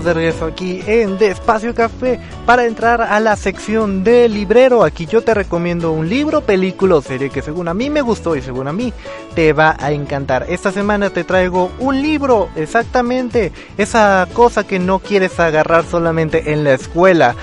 De 0.00 0.14
regreso 0.14 0.46
aquí 0.46 0.82
en 0.86 1.18
Despacio 1.18 1.74
Café 1.74 2.18
para 2.46 2.64
entrar 2.64 3.02
a 3.02 3.20
la 3.20 3.36
sección 3.36 4.02
de 4.02 4.26
librero. 4.28 4.84
Aquí 4.84 5.04
yo 5.04 5.22
te 5.22 5.34
recomiendo 5.34 5.92
un 5.92 6.08
libro, 6.08 6.40
película 6.40 6.96
o 6.96 7.02
serie 7.02 7.28
que 7.28 7.42
según 7.42 7.68
a 7.68 7.74
mí 7.74 7.90
me 7.90 8.00
gustó 8.00 8.34
y 8.34 8.40
según 8.40 8.68
a 8.68 8.72
mí 8.72 8.92
te 9.34 9.52
va 9.52 9.76
a 9.78 9.92
encantar. 9.92 10.46
Esta 10.48 10.72
semana 10.72 11.10
te 11.10 11.24
traigo 11.24 11.70
un 11.78 12.00
libro, 12.00 12.48
exactamente, 12.56 13.52
esa 13.76 14.26
cosa 14.32 14.66
que 14.66 14.78
no 14.78 14.98
quieres 14.98 15.38
agarrar 15.38 15.84
solamente 15.84 16.52
en 16.52 16.64
la 16.64 16.72
escuela. 16.72 17.36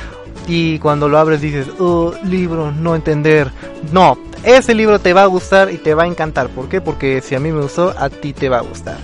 Y 0.47 0.79
cuando 0.79 1.07
lo 1.07 1.19
abres 1.19 1.41
dices, 1.41 1.67
oh, 1.77 2.13
libro, 2.23 2.71
no 2.71 2.95
entender. 2.95 3.51
No, 3.91 4.17
ese 4.43 4.73
libro 4.73 4.97
te 4.97 5.13
va 5.13 5.21
a 5.21 5.27
gustar 5.27 5.71
y 5.71 5.77
te 5.77 5.93
va 5.93 6.03
a 6.03 6.07
encantar. 6.07 6.49
¿Por 6.49 6.67
qué? 6.67 6.81
Porque 6.81 7.21
si 7.21 7.35
a 7.35 7.39
mí 7.39 7.51
me 7.51 7.61
gustó, 7.61 7.93
a 7.95 8.09
ti 8.09 8.33
te 8.33 8.49
va 8.49 8.57
a 8.57 8.61
gustar. 8.61 8.97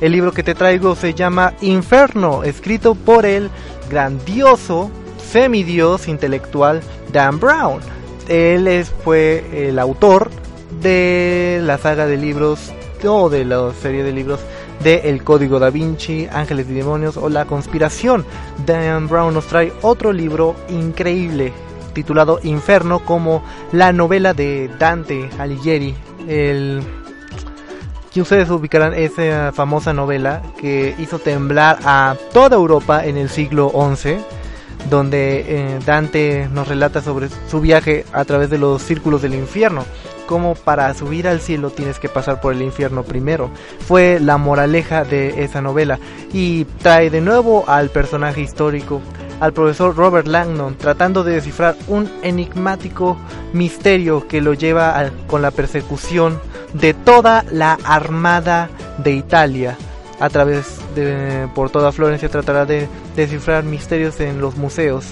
El 0.00 0.12
libro 0.12 0.32
que 0.32 0.42
te 0.42 0.54
traigo 0.54 0.96
se 0.96 1.14
llama 1.14 1.54
Inferno, 1.60 2.42
escrito 2.44 2.94
por 2.94 3.26
el 3.26 3.50
grandioso 3.88 4.90
semidios 5.18 6.08
intelectual 6.08 6.82
Dan 7.12 7.38
Brown. 7.40 7.80
Él 8.28 8.66
es, 8.66 8.90
fue 9.04 9.68
el 9.68 9.78
autor 9.78 10.30
de 10.80 11.60
la 11.62 11.78
saga 11.78 12.06
de 12.06 12.16
libros 12.16 12.72
o 13.06 13.28
de 13.28 13.44
la 13.44 13.72
serie 13.74 14.02
de 14.02 14.12
libros 14.12 14.40
de 14.82 15.10
El 15.10 15.22
Código 15.22 15.58
da 15.58 15.70
Vinci, 15.70 16.26
Ángeles 16.32 16.66
y 16.70 16.74
Demonios 16.74 17.16
o 17.16 17.28
La 17.28 17.44
Conspiración. 17.44 18.24
Dan 18.66 19.08
Brown 19.08 19.34
nos 19.34 19.46
trae 19.46 19.72
otro 19.82 20.12
libro 20.12 20.56
increíble 20.68 21.52
titulado 21.92 22.40
Inferno 22.42 22.98
como 23.04 23.44
la 23.72 23.92
novela 23.92 24.34
de 24.34 24.68
Dante 24.78 25.30
Alighieri, 25.38 25.94
el 26.26 26.82
que 28.14 28.22
ustedes 28.22 28.48
ubicarán 28.48 28.94
esa 28.94 29.50
famosa 29.50 29.92
novela 29.92 30.40
que 30.60 30.94
hizo 31.00 31.18
temblar 31.18 31.80
a 31.84 32.14
toda 32.32 32.56
Europa 32.56 33.04
en 33.04 33.16
el 33.16 33.28
siglo 33.28 33.72
XI, 33.74 34.18
donde 34.88 35.44
eh, 35.48 35.78
Dante 35.84 36.48
nos 36.52 36.68
relata 36.68 37.02
sobre 37.02 37.28
su 37.50 37.60
viaje 37.60 38.06
a 38.12 38.24
través 38.24 38.50
de 38.50 38.58
los 38.58 38.80
círculos 38.82 39.20
del 39.20 39.34
infierno. 39.34 39.84
Como 40.28 40.54
para 40.54 40.94
subir 40.94 41.26
al 41.26 41.40
cielo 41.40 41.70
tienes 41.70 41.98
que 41.98 42.08
pasar 42.08 42.40
por 42.40 42.52
el 42.52 42.62
infierno 42.62 43.02
primero. 43.02 43.50
Fue 43.80 44.20
la 44.20 44.38
moraleja 44.38 45.04
de 45.04 45.42
esa 45.42 45.60
novela. 45.60 45.98
Y 46.32 46.66
trae 46.82 47.10
de 47.10 47.20
nuevo 47.20 47.64
al 47.66 47.90
personaje 47.90 48.40
histórico, 48.40 49.02
al 49.40 49.52
profesor 49.52 49.96
Robert 49.96 50.28
Langdon, 50.28 50.76
tratando 50.76 51.24
de 51.24 51.32
descifrar 51.32 51.74
un 51.88 52.08
enigmático 52.22 53.18
misterio 53.52 54.28
que 54.28 54.40
lo 54.40 54.54
lleva 54.54 55.10
con 55.26 55.42
la 55.42 55.50
persecución 55.50 56.38
de 56.74 56.92
toda 56.92 57.44
la 57.50 57.78
armada 57.84 58.68
de 58.98 59.12
Italia. 59.12 59.76
A 60.20 60.28
través 60.28 60.78
de 60.94 61.48
por 61.54 61.70
toda 61.70 61.92
Florencia 61.92 62.28
tratará 62.28 62.66
de 62.66 62.88
descifrar 63.16 63.64
misterios 63.64 64.20
en 64.20 64.40
los 64.40 64.56
museos, 64.56 65.06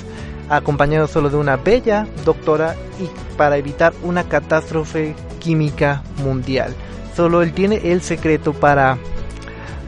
acompañado 0.48 1.08
solo 1.08 1.28
de 1.30 1.36
una 1.36 1.56
bella 1.56 2.06
doctora 2.24 2.76
y 3.00 3.08
para 3.36 3.56
evitar 3.56 3.92
una 4.02 4.24
catástrofe 4.24 5.14
química 5.40 6.02
mundial. 6.18 6.74
Solo 7.16 7.42
él 7.42 7.52
tiene 7.52 7.92
el 7.92 8.00
secreto 8.00 8.52
para 8.52 8.96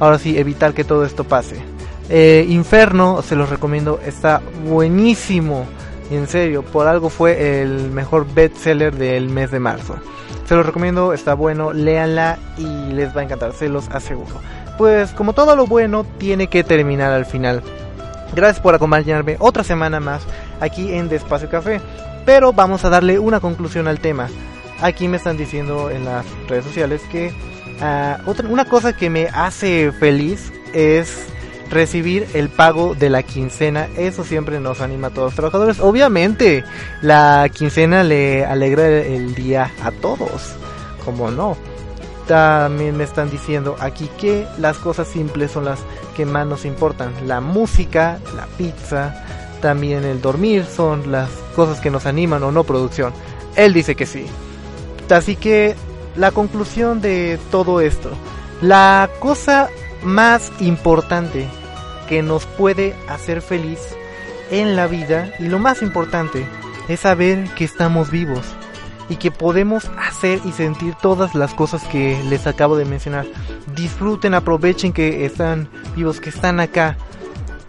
ahora 0.00 0.18
sí 0.18 0.36
evitar 0.36 0.74
que 0.74 0.84
todo 0.84 1.04
esto 1.04 1.24
pase. 1.24 1.56
Eh, 2.10 2.44
Inferno, 2.48 3.22
se 3.22 3.36
los 3.36 3.48
recomiendo, 3.48 4.00
está 4.04 4.42
buenísimo. 4.66 5.66
En 6.10 6.28
serio, 6.28 6.62
por 6.62 6.86
algo 6.86 7.08
fue 7.08 7.62
el 7.62 7.90
mejor 7.90 8.26
bestseller 8.34 8.94
del 8.94 9.30
mes 9.30 9.50
de 9.50 9.60
marzo. 9.60 9.96
Se 10.46 10.54
los 10.54 10.66
recomiendo, 10.66 11.12
está 11.12 11.34
bueno, 11.34 11.72
léanla 11.72 12.38
y 12.58 12.92
les 12.92 13.16
va 13.16 13.22
a 13.22 13.24
encantar, 13.24 13.52
se 13.52 13.68
los 13.68 13.88
aseguro. 13.88 14.40
Pues 14.76 15.12
como 15.12 15.32
todo 15.32 15.56
lo 15.56 15.66
bueno, 15.66 16.04
tiene 16.18 16.48
que 16.48 16.64
terminar 16.64 17.12
al 17.12 17.24
final. 17.24 17.62
Gracias 18.34 18.60
por 18.60 18.74
acompañarme 18.74 19.36
otra 19.38 19.62
semana 19.62 20.00
más 20.00 20.22
aquí 20.60 20.92
en 20.92 21.08
Despacio 21.08 21.48
Café. 21.48 21.80
Pero 22.24 22.52
vamos 22.52 22.84
a 22.84 22.90
darle 22.90 23.18
una 23.18 23.40
conclusión 23.40 23.86
al 23.86 24.00
tema. 24.00 24.28
Aquí 24.80 25.08
me 25.08 25.18
están 25.18 25.36
diciendo 25.36 25.90
en 25.90 26.04
las 26.04 26.24
redes 26.48 26.64
sociales 26.64 27.02
que 27.12 27.32
ah, 27.80 28.18
otra, 28.26 28.48
una 28.48 28.64
cosa 28.64 28.96
que 28.96 29.10
me 29.10 29.28
hace 29.28 29.92
feliz 29.92 30.52
es 30.72 31.28
recibir 31.70 32.26
el 32.34 32.48
pago 32.48 32.94
de 32.94 33.10
la 33.10 33.22
quincena. 33.22 33.88
Eso 33.96 34.24
siempre 34.24 34.60
nos 34.60 34.80
anima 34.80 35.08
a 35.08 35.10
todos 35.10 35.26
los 35.26 35.34
trabajadores. 35.34 35.80
Obviamente, 35.80 36.64
la 37.02 37.48
quincena 37.52 38.02
le 38.04 38.44
alegra 38.44 38.86
el 38.88 39.34
día 39.34 39.70
a 39.82 39.90
todos. 39.90 40.54
Como 41.04 41.30
no. 41.30 41.56
También 42.26 42.96
me 42.96 43.04
están 43.04 43.30
diciendo 43.30 43.76
aquí 43.80 44.08
que 44.18 44.46
las 44.58 44.78
cosas 44.78 45.08
simples 45.08 45.50
son 45.50 45.66
las 45.66 45.80
que 46.16 46.24
más 46.24 46.46
nos 46.46 46.64
importan. 46.64 47.12
La 47.26 47.40
música, 47.40 48.18
la 48.34 48.46
pizza, 48.56 49.14
también 49.60 50.04
el 50.04 50.20
dormir 50.20 50.64
son 50.64 51.12
las 51.12 51.28
cosas 51.54 51.80
que 51.80 51.90
nos 51.90 52.06
animan 52.06 52.42
o 52.42 52.52
no 52.52 52.64
producción. 52.64 53.12
Él 53.56 53.74
dice 53.74 53.94
que 53.94 54.06
sí. 54.06 54.26
Así 55.10 55.36
que 55.36 55.74
la 56.16 56.30
conclusión 56.30 57.00
de 57.00 57.38
todo 57.50 57.80
esto, 57.80 58.10
la 58.62 59.10
cosa 59.20 59.68
más 60.04 60.52
importante 60.60 61.46
que 62.08 62.22
nos 62.22 62.44
puede 62.46 62.94
hacer 63.08 63.40
feliz 63.42 63.78
en 64.50 64.76
la 64.76 64.86
vida 64.86 65.30
y 65.38 65.44
lo 65.48 65.58
más 65.58 65.82
importante 65.82 66.46
es 66.88 67.00
saber 67.00 67.48
que 67.54 67.64
estamos 67.64 68.10
vivos 68.10 68.44
y 69.08 69.16
que 69.16 69.30
podemos 69.30 69.90
hacer 69.98 70.40
y 70.44 70.52
sentir 70.52 70.94
todas 71.00 71.34
las 71.34 71.54
cosas 71.54 71.82
que 71.84 72.18
les 72.28 72.46
acabo 72.46 72.76
de 72.76 72.84
mencionar. 72.84 73.26
Disfruten, 73.74 74.34
aprovechen 74.34 74.92
que 74.92 75.24
están 75.26 75.68
vivos, 75.96 76.20
que 76.20 76.30
están 76.30 76.60
acá. 76.60 76.96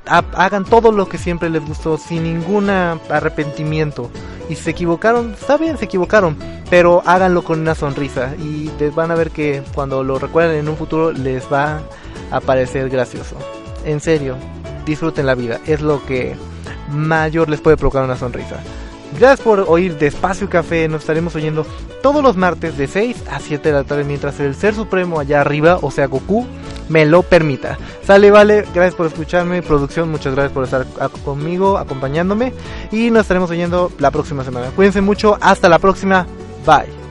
Ha- 0.08 0.24
Hagan 0.36 0.66
todo 0.66 0.92
lo 0.92 1.10
que 1.10 1.18
siempre 1.18 1.50
les 1.50 1.66
gustó 1.66 1.98
sin 1.98 2.24
ningún 2.24 2.70
arrepentimiento. 2.70 4.12
Y 4.50 4.56
si 4.56 4.64
se 4.64 4.70
equivocaron, 4.72 5.34
está 5.34 5.58
bien, 5.58 5.78
se 5.78 5.86
equivocaron, 5.86 6.38
pero 6.70 7.02
háganlo 7.06 7.44
con 7.44 7.60
una 7.62 7.74
sonrisa 7.76 8.36
y 8.38 8.70
les 8.80 8.94
van 8.94 9.12
a 9.12 9.16
ver 9.16 9.32
que 9.32 9.64
cuando 9.74 10.04
lo 10.04 10.20
recuerden 10.20 10.60
en 10.60 10.70
un 10.70 10.78
futuro 10.78 11.12
les 11.12 11.52
va 11.52 11.78
a 11.78 11.82
parecer 12.42 12.90
gracioso. 12.90 13.36
En 13.86 14.00
serio, 14.00 14.36
disfruten 14.86 15.26
la 15.26 15.36
vida, 15.36 15.60
es 15.66 15.82
lo 15.82 16.06
que 16.06 16.36
mayor 16.90 17.50
les 17.50 17.62
puede 17.62 17.78
provocar 17.78 18.04
una 18.04 18.18
sonrisa. 18.18 18.58
Gracias 19.18 19.42
por 19.42 19.66
oír 19.68 19.98
Despacio 19.98 20.50
Café. 20.50 20.88
Nos 20.88 21.02
estaremos 21.02 21.36
oyendo 21.36 21.66
todos 22.02 22.22
los 22.22 22.36
martes 22.36 22.78
de 22.78 22.88
6 22.88 23.24
a 23.32 23.40
7 23.40 23.70
de 23.70 23.74
la 23.74 23.84
tarde 23.84 24.04
mientras 24.04 24.40
el 24.40 24.56
Ser 24.56 24.76
Supremo 24.76 25.20
allá 25.20 25.42
arriba, 25.42 25.80
o 25.82 25.90
sea 25.90 26.08
Goku, 26.08 26.46
me 26.90 27.06
lo 27.06 27.24
permita. 27.24 27.78
Sale, 28.04 28.30
vale. 28.30 28.66
Gracias 28.74 28.96
por 28.96 29.08
escucharme. 29.08 29.62
Producción, 29.62 30.12
muchas 30.12 30.36
gracias 30.36 30.52
por 30.52 30.66
estar 30.66 30.86
conmigo, 31.24 31.78
acompañándome. 31.78 32.54
Y 32.92 33.10
nos 33.10 33.22
estaremos 33.22 33.50
oyendo 33.50 33.92
la 34.00 34.12
próxima 34.12 34.44
semana. 34.44 34.68
Cuídense 34.76 35.02
mucho. 35.02 35.38
Hasta 35.42 35.70
la 35.70 35.80
próxima. 35.80 36.28
Bye. 36.66 37.05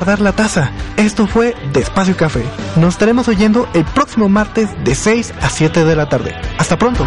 Guardar 0.00 0.22
la 0.22 0.32
taza. 0.32 0.70
Esto 0.96 1.26
fue 1.26 1.54
Despacio 1.74 2.16
Café. 2.16 2.42
Nos 2.76 2.94
estaremos 2.94 3.28
oyendo 3.28 3.68
el 3.74 3.84
próximo 3.84 4.30
martes 4.30 4.70
de 4.82 4.94
6 4.94 5.34
a 5.42 5.50
7 5.50 5.84
de 5.84 5.94
la 5.94 6.08
tarde. 6.08 6.34
Hasta 6.56 6.78
pronto. 6.78 7.04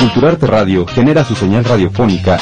Culturarte 0.00 0.46
Radio 0.48 0.86
genera 0.86 1.24
su 1.24 1.36
señal 1.36 1.64
radiofónica 1.64 2.40